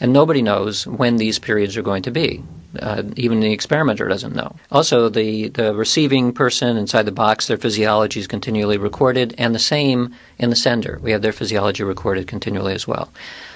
[0.00, 2.44] And nobody knows when these periods are going to be.
[2.78, 4.54] Uh, even the experimenter doesn't know.
[4.70, 9.58] Also, the, the receiving person inside the box, their physiology is continually recorded, and the
[9.58, 11.00] same in the sender.
[11.02, 13.10] We have their physiology recorded continually as well.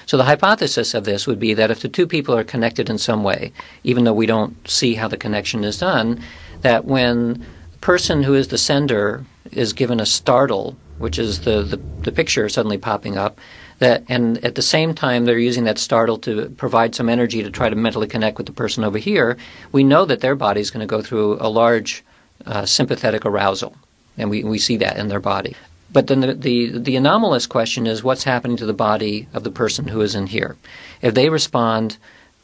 [0.05, 2.97] So the hypothesis of this would be that if the two people are connected in
[2.97, 3.53] some way,
[3.85, 6.21] even though we don't see how the connection is done,
[6.61, 11.63] that when the person who is the sender is given a startle, which is the,
[11.63, 13.39] the, the picture suddenly popping up,
[13.79, 17.51] that and at the same time they're using that startle to provide some energy to
[17.51, 19.37] try to mentally connect with the person over here,
[19.71, 22.03] we know that their body is going to go through a large
[22.45, 23.75] uh, sympathetic arousal,
[24.17, 25.55] and we, we see that in their body.
[25.91, 29.51] But then the, the, the anomalous question is what's happening to the body of the
[29.51, 30.57] person who is in here?
[31.01, 31.97] If they respond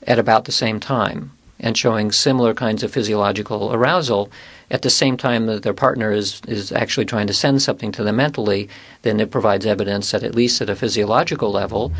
[0.05, 4.31] at about the same time and showing similar kinds of physiological arousal,
[4.71, 8.03] at the same time that their partner is, is actually trying to send something to
[8.03, 8.69] them mentally,
[9.01, 11.91] then it provides evidence that at least at a physiological level,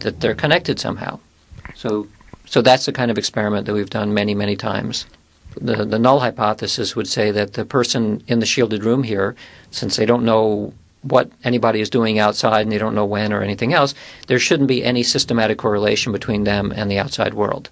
[0.00, 1.18] that they're connected somehow.
[1.74, 2.06] So,
[2.44, 5.06] so that's the kind of experiment that we've done many, many times.
[5.60, 9.34] The, the null hypothesis would say that the person in the shielded room here,
[9.70, 13.40] since they don't know what anybody is doing outside and they don't know when or
[13.40, 13.94] anything else,
[14.26, 17.70] there shouldn't be any systematic correlation between them and the outside world.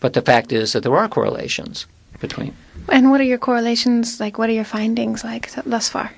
[0.00, 1.86] But the fact is that there are correlations
[2.20, 2.54] between.
[2.88, 4.38] And what are your correlations like?
[4.38, 6.12] What are your findings like thus far?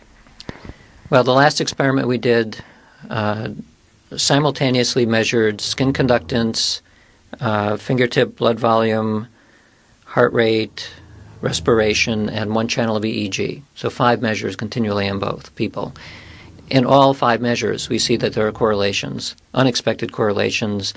[1.10, 2.62] Well, the last experiment we did
[3.08, 3.48] uh,
[4.16, 6.80] simultaneously measured skin conductance,
[7.40, 9.28] uh, fingertip blood volume,
[10.04, 10.90] heart rate,
[11.40, 13.62] respiration, and one channel of EEG.
[13.74, 15.94] So five measures continually in both people.
[16.70, 20.92] In all five measures, we see that there are correlations, unexpected correlations,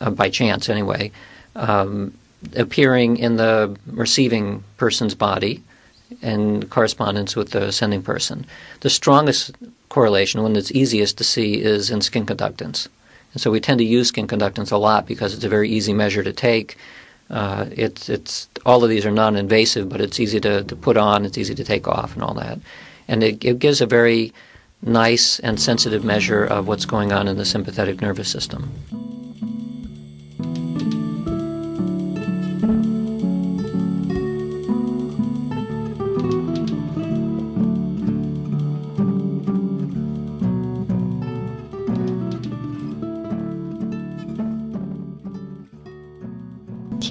[0.00, 1.12] uh, by chance anyway,
[1.56, 2.12] um,
[2.56, 5.62] appearing in the receiving person's body
[6.22, 8.46] in correspondence with the sending person.
[8.80, 9.52] The strongest
[9.88, 12.88] correlation, one that's easiest to see, is in skin conductance.
[13.32, 15.92] And so we tend to use skin conductance a lot because it's a very easy
[15.92, 16.76] measure to take.
[17.30, 21.24] Uh, it's it's all of these are non-invasive, but it's easy to, to put on,
[21.24, 22.58] it's easy to take off, and all that.
[23.08, 24.32] And it, it gives a very
[24.82, 28.70] nice and sensitive measure of what's going on in the sympathetic nervous system.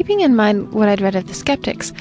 [0.04, 1.94] Keeping in mind what I'd read of the skeptics,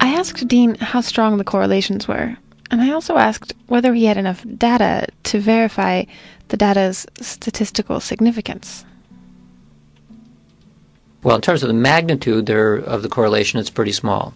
[0.00, 2.36] I asked Dean how strong the correlations were,
[2.68, 6.02] and I also asked whether he had enough data to verify
[6.48, 8.84] the data's statistical significance.
[11.22, 14.34] Well, in terms of the magnitude there of the correlation, it's pretty small.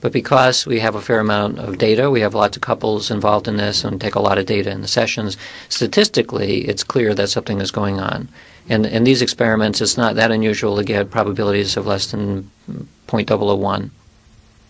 [0.00, 3.48] But because we have a fair amount of data, we have lots of couples involved
[3.48, 5.36] in this and take a lot of data in the sessions,
[5.68, 8.28] statistically, it's clear that something is going on.
[8.68, 12.50] And in these experiments, it's not that unusual to get probabilities of less than
[13.08, 13.90] 0.001.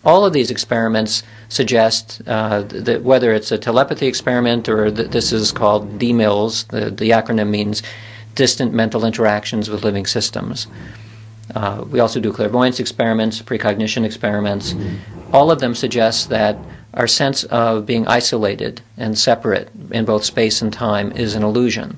[0.03, 5.31] All of these experiments suggest uh, that whether it's a telepathy experiment or th- this
[5.31, 7.81] is called DMILS, the, the acronym means
[8.35, 10.67] distant mental interactions with living systems.
[11.55, 14.75] Uh, we also do clairvoyance experiments, precognition experiments.
[15.31, 16.57] All of them suggest that
[16.93, 21.97] our sense of being isolated and separate in both space and time is an illusion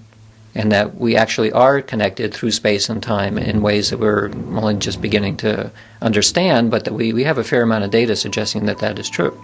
[0.57, 4.73] and that we actually are connected through space and time in ways that we're only
[4.73, 8.65] just beginning to understand, but that we, we have a fair amount of data suggesting
[8.65, 9.39] that that is true.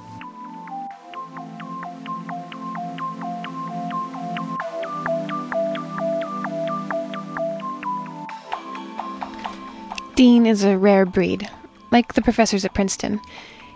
[10.16, 11.47] Dean is a rare breed,
[11.91, 13.22] like the professors at Princeton.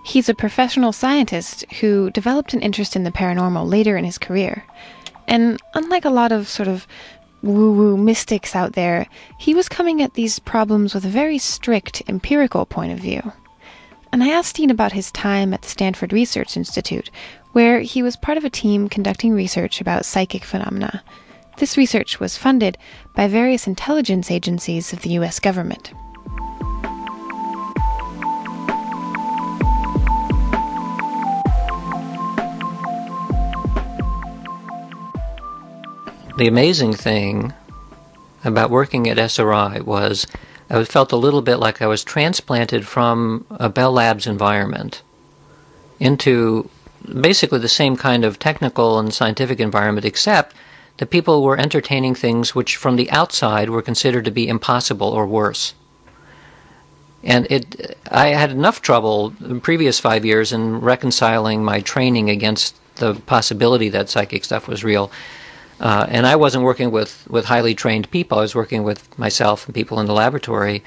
[0.04, 4.64] He's a professional scientist who developed an interest in the paranormal later in his career.
[5.28, 6.88] And unlike a lot of sort of
[7.44, 9.08] woo woo mystics out there,
[9.38, 13.32] he was coming at these problems with a very strict empirical point of view.
[14.12, 17.10] And I asked Dean about his time at the Stanford Research Institute,
[17.52, 21.04] where he was part of a team conducting research about psychic phenomena.
[21.58, 22.78] This research was funded
[23.16, 25.92] by various intelligence agencies of the US government.
[36.38, 37.52] The amazing thing
[38.44, 40.28] about working at SRI was
[40.70, 45.02] I felt a little bit like I was transplanted from a Bell Labs environment
[46.00, 46.70] into
[47.22, 50.56] basically the same kind of technical and scientific environment, except
[50.98, 55.26] that people were entertaining things which from the outside were considered to be impossible or
[55.26, 55.74] worse.
[57.24, 62.76] And it, I had enough trouble in previous five years in reconciling my training against
[62.98, 65.12] the possibility that psychic stuff was real
[65.80, 68.39] uh, and I wasn't working with, with highly trained people.
[68.39, 70.84] I was working with myself and people in the laboratory.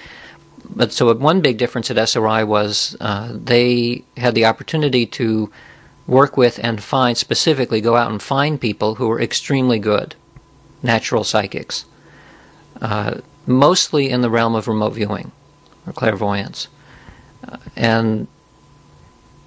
[0.69, 5.51] But so one big difference at SRI was uh, they had the opportunity to
[6.07, 10.15] work with and find specifically go out and find people who were extremely good,
[10.83, 11.85] natural psychics,
[12.81, 15.31] uh, mostly in the realm of remote viewing
[15.87, 16.69] or clairvoyance.
[17.47, 18.27] Uh, and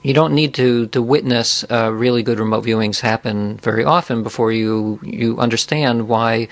[0.03, 4.51] you don't need to to witness uh, really good remote viewings happen very often before
[4.51, 6.47] you you understand why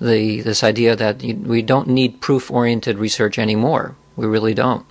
[0.00, 3.94] the this idea that you, we don't need proof oriented research anymore.
[4.16, 4.86] We really don't.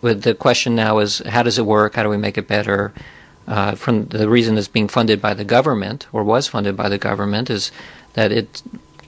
[0.00, 1.96] With the question now is how does it work?
[1.96, 2.92] How do we make it better?
[3.46, 6.96] Uh, from the reason it's being funded by the government or was funded by the
[6.96, 7.70] government is
[8.14, 8.62] that it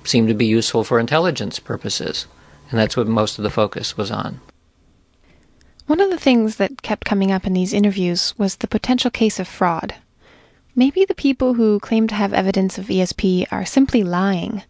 [0.05, 2.27] seemed to be useful for intelligence purposes,
[2.71, 4.41] and that's what most of the focus was on.
[5.87, 9.39] One of the things that kept coming up in these interviews was the potential case
[9.39, 9.95] of fraud.
[10.75, 14.63] Maybe the people who claim to have evidence of ESP are simply lying.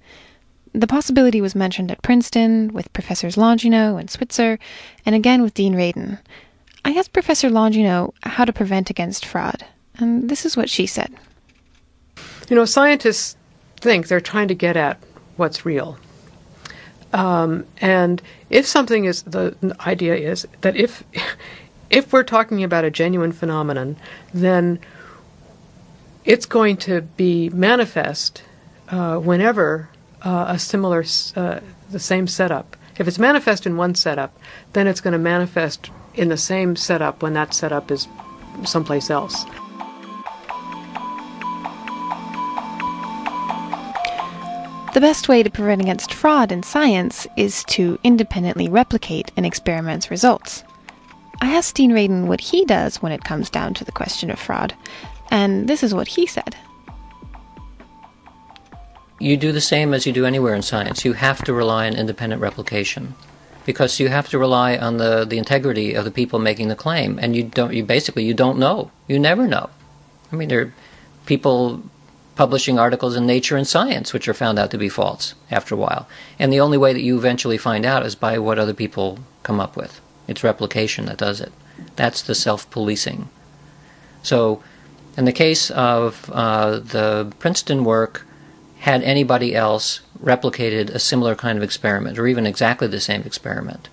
[0.74, 4.58] The possibility was mentioned at Princeton with Professors Longino and Switzer,
[5.06, 6.18] and again with Dean Radin.
[6.84, 9.64] I asked Professor Longino how to prevent against fraud,
[9.96, 11.14] and this is what she said.
[12.50, 13.36] You know, scientists
[13.80, 14.98] think they're trying to get at
[15.36, 15.98] what's real.
[17.14, 21.04] Um, and if something is the idea is that if
[21.90, 23.96] if we're talking about a genuine phenomenon,
[24.32, 24.78] then
[26.24, 28.42] it's going to be manifest
[28.88, 29.88] uh, whenever
[30.22, 31.04] uh, a similar
[31.36, 32.76] uh, the same setup.
[32.98, 34.36] If it's manifest in one setup,
[34.72, 38.08] then it's going to manifest in the same setup when that setup is
[38.64, 39.44] someplace else.
[44.96, 50.10] The best way to prevent against fraud in science is to independently replicate an experiment's
[50.10, 50.64] results.
[51.38, 54.38] I asked Dean Radin what he does when it comes down to the question of
[54.38, 54.74] fraud,
[55.30, 56.56] and this is what he said.
[59.20, 61.04] You do the same as you do anywhere in science.
[61.04, 63.14] You have to rely on independent replication
[63.66, 67.18] because you have to rely on the, the integrity of the people making the claim
[67.20, 68.90] and you don't you basically you don't know.
[69.08, 69.68] You never know.
[70.32, 70.74] I mean there are
[71.26, 71.82] people
[72.36, 75.78] publishing articles in Nature and Science which are found out to be false after a
[75.78, 76.06] while.
[76.38, 79.58] And the only way that you eventually find out is by what other people come
[79.58, 80.00] up with.
[80.28, 81.52] It's replication that does it.
[81.96, 83.28] That's the self-policing.
[84.22, 84.62] So
[85.16, 88.26] in the case of uh, the Princeton work
[88.80, 93.88] had anybody else replicated a similar kind of experiment or even exactly the same experiment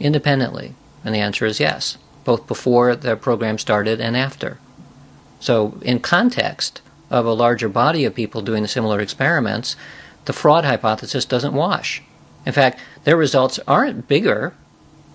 [0.00, 0.74] independently?
[1.04, 4.58] And the answer is yes, both before the program started and after.
[5.38, 6.80] So, in context
[7.10, 9.76] of a larger body of people doing similar experiments,
[10.24, 12.02] the fraud hypothesis doesn't wash.
[12.46, 14.54] In fact, their results aren't bigger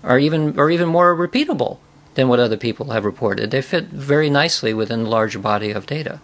[0.02, 1.78] or even or even more repeatable
[2.14, 3.50] than what other people have reported.
[3.50, 6.20] They fit very nicely within the larger body of data.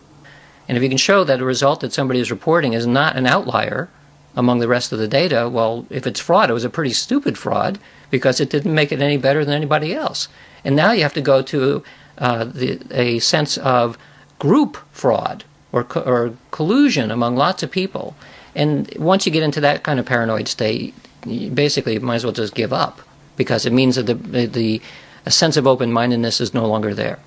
[0.68, 3.26] And if you can show that a result that somebody is reporting is not an
[3.26, 3.88] outlier
[4.34, 7.38] among the rest of the data, well, if it's fraud, it was a pretty stupid
[7.38, 7.78] fraud
[8.10, 10.28] because it didn't make it any better than anybody else.
[10.64, 11.82] And now you have to go to
[12.18, 13.96] uh, the, a sense of
[14.38, 15.44] group fraud
[15.76, 18.16] or, co- or collusion among lots of people.
[18.54, 20.94] And once you get into that kind of paranoid state,
[21.26, 23.02] you basically might as well just give up
[23.36, 24.80] because it means that the, the
[25.26, 27.18] a sense of open mindedness is no longer there.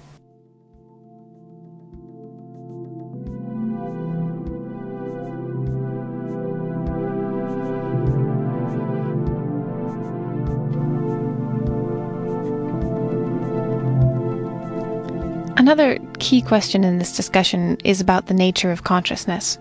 [15.56, 19.58] Another key question in this discussion is about the nature of consciousness.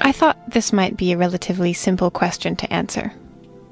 [0.00, 3.12] I thought this might be a relatively simple question to answer.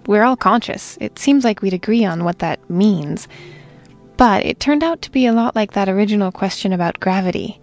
[0.06, 0.98] We're all conscious.
[1.00, 3.28] It seems like we'd agree on what that means.
[4.16, 7.61] But it turned out to be a lot like that original question about gravity.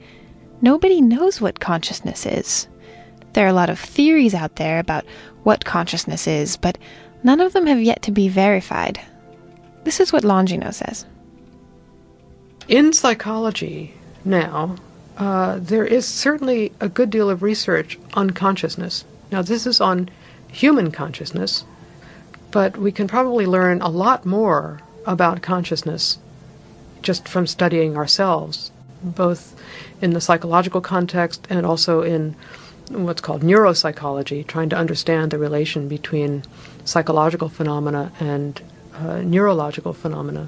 [0.61, 2.67] Nobody knows what consciousness is.
[3.33, 5.05] There are a lot of theories out there about
[5.43, 6.77] what consciousness is, but
[7.23, 8.99] none of them have yet to be verified.
[9.83, 11.05] This is what Longino says.
[12.67, 13.93] In psychology
[14.27, 14.75] now,
[15.17, 19.05] uh, there is certainly a good deal of research on consciousness.
[19.31, 20.09] Now, this is on
[20.51, 21.63] human consciousness,
[22.51, 26.19] but we can probably learn a lot more about consciousness
[27.01, 28.71] just from studying ourselves,
[29.01, 29.59] both
[30.01, 32.35] in the psychological context and also in
[32.89, 36.43] what's called neuropsychology, trying to understand the relation between
[36.85, 38.61] psychological phenomena and
[38.95, 40.47] uh, neurological phenomena.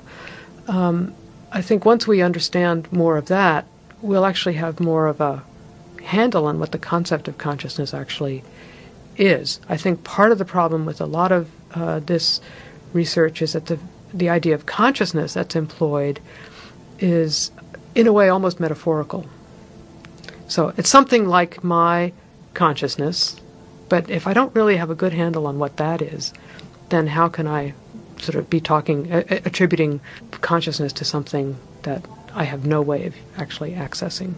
[0.67, 1.13] Um,
[1.51, 3.65] I think once we understand more of that,
[4.01, 5.43] we'll actually have more of a
[6.03, 8.43] handle on what the concept of consciousness actually
[9.17, 9.59] is.
[9.67, 12.39] I think part of the problem with a lot of uh, this
[12.93, 13.79] research is that the
[14.13, 16.19] the idea of consciousness that's employed
[16.97, 17.51] is,
[17.93, 19.25] in a way, almost metaphorical.
[20.47, 22.11] So it's something like my
[22.55, 23.39] consciousness,
[23.87, 26.33] but if I don't really have a good handle on what that is,
[26.89, 27.73] then how can I
[28.21, 29.99] sort of be talking, uh, attributing
[30.41, 34.35] consciousness to something that I have no way of actually accessing.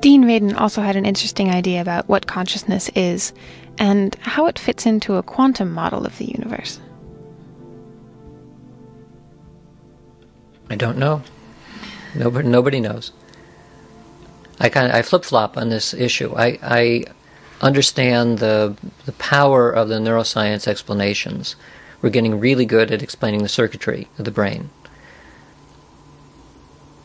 [0.00, 3.32] Dean Radin also had an interesting idea about what consciousness is
[3.78, 6.78] and how it fits into a quantum model of the universe.
[10.70, 11.22] I don't know.
[12.14, 13.12] Nobody, nobody knows.
[14.58, 16.34] I kind of I flip flop on this issue.
[16.34, 17.04] I, I
[17.60, 21.56] understand the the power of the neuroscience explanations.
[22.00, 24.70] We're getting really good at explaining the circuitry of the brain,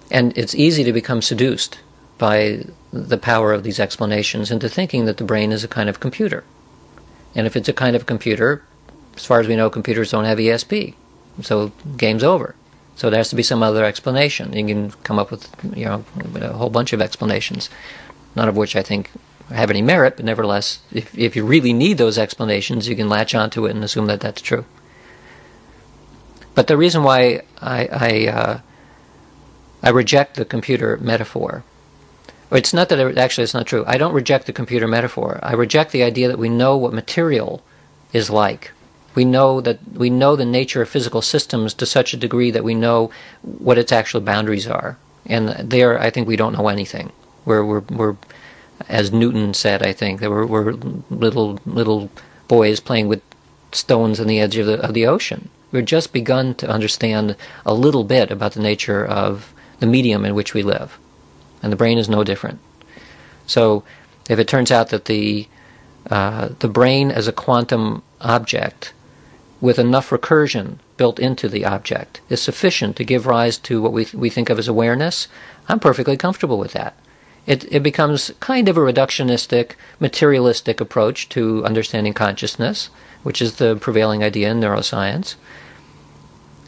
[0.09, 1.79] and it's easy to become seduced
[2.17, 5.99] by the power of these explanations into thinking that the brain is a kind of
[5.99, 6.43] computer.
[7.33, 8.63] And if it's a kind of computer,
[9.15, 10.93] as far as we know, computers don't have ESP,
[11.41, 12.55] so game's over.
[13.01, 14.53] So there has to be some other explanation.
[14.53, 17.67] You can come up with you know a whole bunch of explanations,
[18.35, 19.09] none of which I think
[19.49, 23.33] have any merit, but nevertheless, if if you really need those explanations, you can latch
[23.33, 24.65] onto it and assume that that's true.
[26.53, 28.59] But the reason why I, I uh,
[29.81, 31.63] I reject the computer metaphor.
[32.51, 33.83] Or it's not that I, actually it's not true.
[33.87, 35.39] I don't reject the computer metaphor.
[35.41, 37.63] I reject the idea that we know what material
[38.13, 38.73] is like.
[39.13, 42.63] We know that we know the nature of physical systems to such a degree that
[42.63, 44.97] we know what its actual boundaries are.
[45.25, 47.11] And there, I think we don't know anything.
[47.45, 48.15] We're we're, we're
[48.89, 50.73] as Newton said, I think, that we're, we're
[51.09, 52.09] little little
[52.47, 53.21] boys playing with
[53.71, 55.49] stones on the edge of the of the ocean.
[55.71, 57.35] We've just begun to understand
[57.65, 60.97] a little bit about the nature of the medium in which we live,
[61.61, 62.59] and the brain is no different.
[63.47, 63.83] So,
[64.29, 65.47] if it turns out that the
[66.09, 68.93] uh, the brain as a quantum object
[69.61, 74.07] with enough recursion built into the object is sufficient to give rise to what we,
[74.13, 75.27] we think of as awareness,
[75.69, 76.97] I'm perfectly comfortable with that.
[77.45, 82.89] It, it becomes kind of a reductionistic, materialistic approach to understanding consciousness,
[83.23, 85.35] which is the prevailing idea in neuroscience.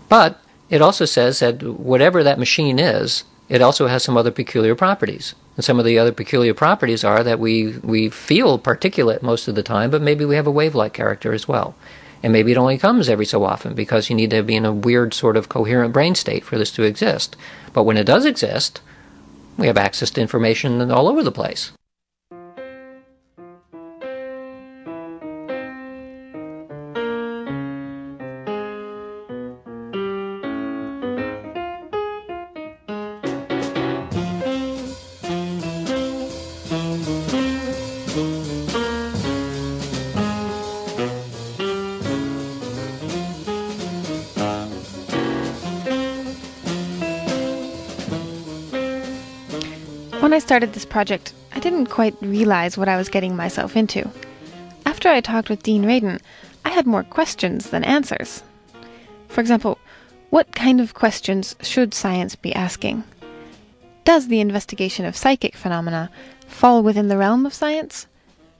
[0.10, 0.40] But
[0.70, 5.36] it also says that whatever that machine is, it also has some other peculiar properties.
[5.56, 9.56] And some of the other peculiar properties are that we, we feel particulate most of
[9.56, 11.76] the time, but maybe we have a wave like character as well.
[12.24, 14.74] And maybe it only comes every so often because you need to be in a
[14.74, 17.36] weird sort of coherent brain state for this to exist.
[17.74, 18.80] But when it does exist,
[19.58, 21.74] we have access to information all over the place.
[50.44, 54.10] Started this project, I didn't quite realize what I was getting myself into.
[54.86, 56.20] After I talked with Dean Radin,
[56.66, 58.44] I had more questions than answers.
[59.30, 59.80] For example,
[60.32, 63.06] what kind of questions should science be asking?
[64.04, 66.12] Does the investigation of psychic phenomena
[66.46, 68.08] fall within the realm of science?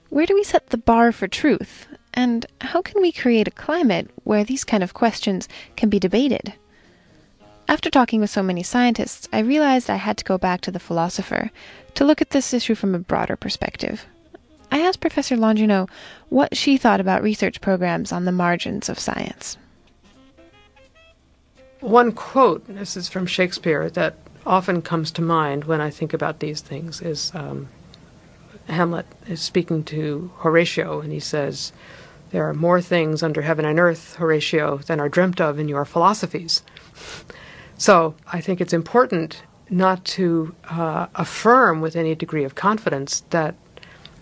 [0.08, 1.86] Where do we set the bar for truth?
[2.14, 6.54] And how can we create a climate where these kind of questions can be debated?
[7.66, 10.78] After talking with so many scientists, I realized I had to go back to the
[10.78, 11.50] philosopher
[11.94, 14.06] to look at this issue from a broader perspective.
[14.70, 15.88] I asked Professor Longino
[16.28, 19.56] what she thought about research programs on the margins of science.
[21.80, 26.40] One quote, this is from Shakespeare, that often comes to mind when I think about
[26.40, 27.68] these things is um,
[28.68, 31.72] Hamlet is speaking to Horatio, and he says,
[32.30, 35.84] There are more things under heaven and earth, Horatio, than are dreamt of in your
[35.84, 36.62] philosophies.
[37.76, 43.54] So I think it's important not to uh, affirm with any degree of confidence that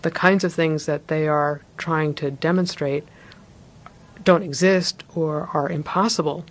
[0.01, 3.03] the kinds of things that they are trying to demonstrate
[4.23, 6.45] don't exist or are impossible.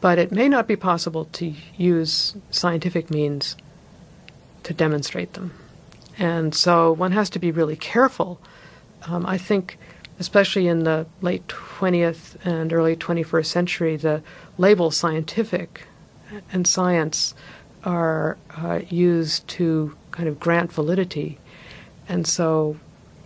[0.00, 3.56] But it may not be possible to use scientific means
[4.62, 5.52] to demonstrate them.
[6.18, 8.40] And so one has to be really careful.
[9.06, 9.78] Um, I think,
[10.18, 14.22] especially in the late 20th and early 21st century, the
[14.58, 15.86] label scientific
[16.52, 17.34] and science
[17.84, 21.38] are uh, used to kind of grant validity.
[22.08, 22.76] And so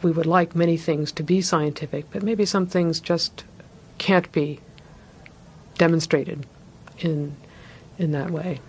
[0.03, 3.45] we would like many things to be scientific, but maybe some things just
[3.99, 4.61] can't be
[5.79, 6.47] demonstrated
[6.99, 7.35] in
[7.99, 8.61] in that way.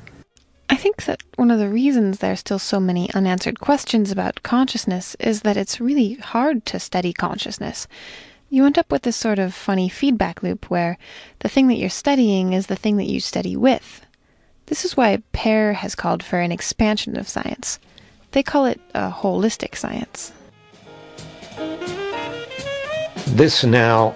[0.70, 4.44] I think that one of the reasons there are still so many unanswered questions about
[4.44, 7.88] consciousness is that it's really hard to study consciousness.
[8.50, 10.98] You end up with this sort of funny feedback loop where
[11.40, 14.05] the thing that you're studying is the thing that you study with.
[14.68, 17.80] This is why PEAR has called for an expansion of science.
[18.32, 20.34] They call it a holistic science.
[23.28, 24.16] This now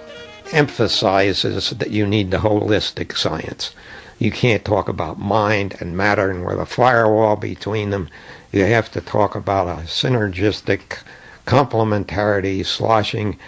[0.52, 3.74] emphasizes that you need the holistic science.
[4.18, 8.08] You can't talk about mind and matter and with a firewall between them.
[8.50, 10.98] You have to talk about a synergistic
[11.46, 13.38] complementarity sloshing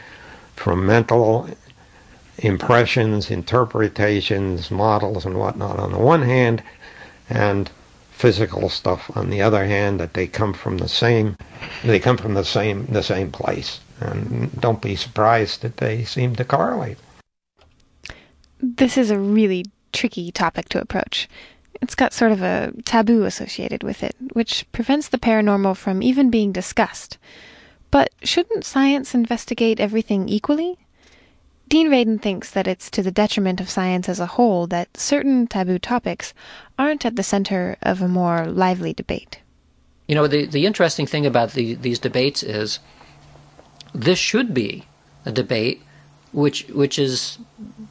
[0.55, 1.48] from mental
[2.38, 6.62] impressions, interpretations, models, and whatnot on the one hand,
[7.28, 7.70] and
[8.10, 11.36] physical stuff on the other hand that they come from the same
[11.84, 16.36] they come from the same the same place and don't be surprised that they seem
[16.36, 16.98] to correlate
[18.60, 21.28] This is a really tricky topic to approach.
[21.80, 26.30] It's got sort of a taboo associated with it, which prevents the paranormal from even
[26.30, 27.18] being discussed.
[27.90, 30.78] But shouldn't science investigate everything equally?
[31.72, 35.46] Dean Radin thinks that it's to the detriment of science as a whole that certain
[35.46, 36.34] taboo topics
[36.78, 39.38] aren't at the center of a more lively debate.
[40.06, 42.78] You know, the, the interesting thing about the, these debates is
[43.94, 44.84] this should be
[45.24, 45.80] a debate
[46.32, 47.38] which which is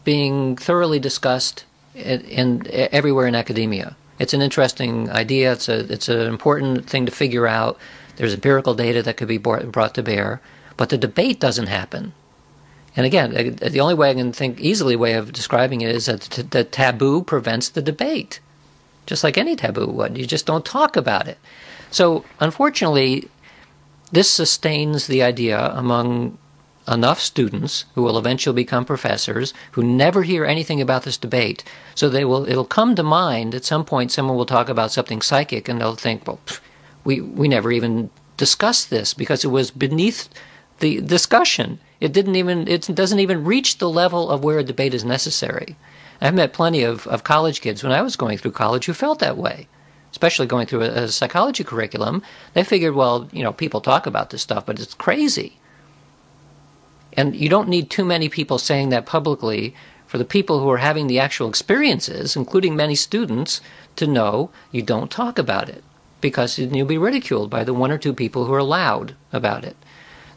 [0.04, 1.66] being thoroughly discussed
[1.96, 3.98] in, in everywhere in academia.
[4.20, 5.54] It's an interesting idea.
[5.54, 7.80] It's a it's an important thing to figure out.
[8.18, 10.40] There's empirical data that could be brought, brought to bear,
[10.78, 12.14] but the debate doesn't happen.
[12.96, 16.08] And again, uh, the only way I can think easily way of describing it is
[16.08, 16.22] that
[16.52, 18.40] the taboo prevents the debate,
[19.06, 20.18] just like any taboo would.
[20.18, 21.38] You just don't talk about it.
[21.90, 23.30] So unfortunately,
[24.12, 26.38] this sustains the idea among
[26.88, 31.64] enough students who will eventually become professors who never hear anything about this debate.
[31.96, 35.22] So they will it'll come to mind at some point someone will talk about something
[35.22, 36.60] psychic and they'll think, well, pff,
[37.04, 40.28] we we never even discussed this because it was beneath
[40.82, 41.80] the discussion.
[42.00, 45.78] It didn't even it doesn't even reach the level of where a debate is necessary.
[46.20, 49.20] I've met plenty of, of college kids when I was going through college who felt
[49.20, 49.68] that way
[50.12, 52.22] especially going through a, a, psychology curriculum,
[52.54, 55.58] they figured, well, you know, people talk about this stuff, but it's crazy.
[57.14, 59.74] And you don't need too many people saying that publicly
[60.06, 63.62] for the people who are having the actual experiences, including many students,
[63.96, 65.84] to know you don't talk about it
[66.20, 69.76] because you'll be ridiculed by the one or two people who are loud about it.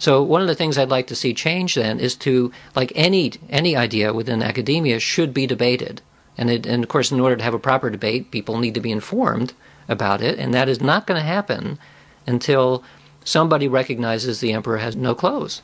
[0.05, 3.33] So one of the things I'd like to see change then is to like any
[3.49, 6.03] any idea within academia should be debated.
[6.37, 8.83] And, it, and of course, in order to have a proper debate, people need to
[8.83, 9.55] be informed
[9.89, 11.79] about it, and that is not going to happen
[12.27, 12.85] until
[13.25, 15.63] somebody recognizes the emperor has no clothes.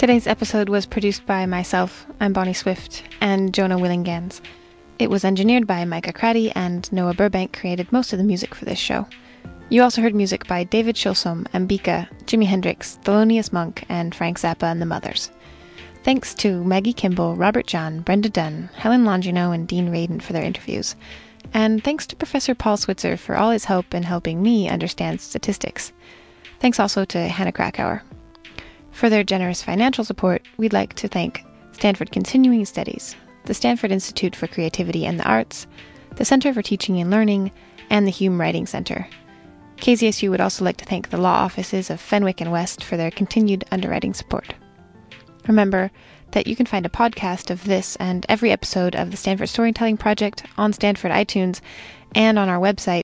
[0.00, 4.40] Today's episode was produced by myself, I'm Bonnie Swift, and Jonah Willihnganz.
[4.98, 8.64] It was engineered by Micah Craddy, and Noah Burbank created most of the music for
[8.64, 9.06] this show.
[9.68, 14.72] You also heard music by David Shilsom, Ambika, Jimi Hendrix, Thelonious Monk, and Frank Zappa
[14.72, 15.30] and the Mothers.
[16.02, 20.42] Thanks to Maggie Kimball, Robert Jahn, Brenda Dunne, Helen Longino, and Dean Radin for their
[20.42, 20.96] interviews.
[21.52, 25.92] And thanks to Professor Paul Switzer for all his help in helping me understand statistics.
[26.58, 28.02] Thanks also to Hannah Krakauer.
[28.92, 34.36] For their generous financial support, we'd like to thank Stanford Continuing Studies, the Stanford Institute
[34.36, 35.66] for Creativity and the Arts,
[36.16, 37.50] the Center for Teaching and Learning,
[37.88, 39.08] and the Hume Writing Center.
[39.78, 43.10] KZSU would also like to thank the law offices of Fenwick and West for their
[43.10, 44.54] continued underwriting support.
[45.48, 45.90] Remember
[46.32, 49.96] that you can find a podcast of this and every episode of the Stanford Storytelling
[49.96, 51.60] Project on Stanford iTunes
[52.14, 52.98] and on our website,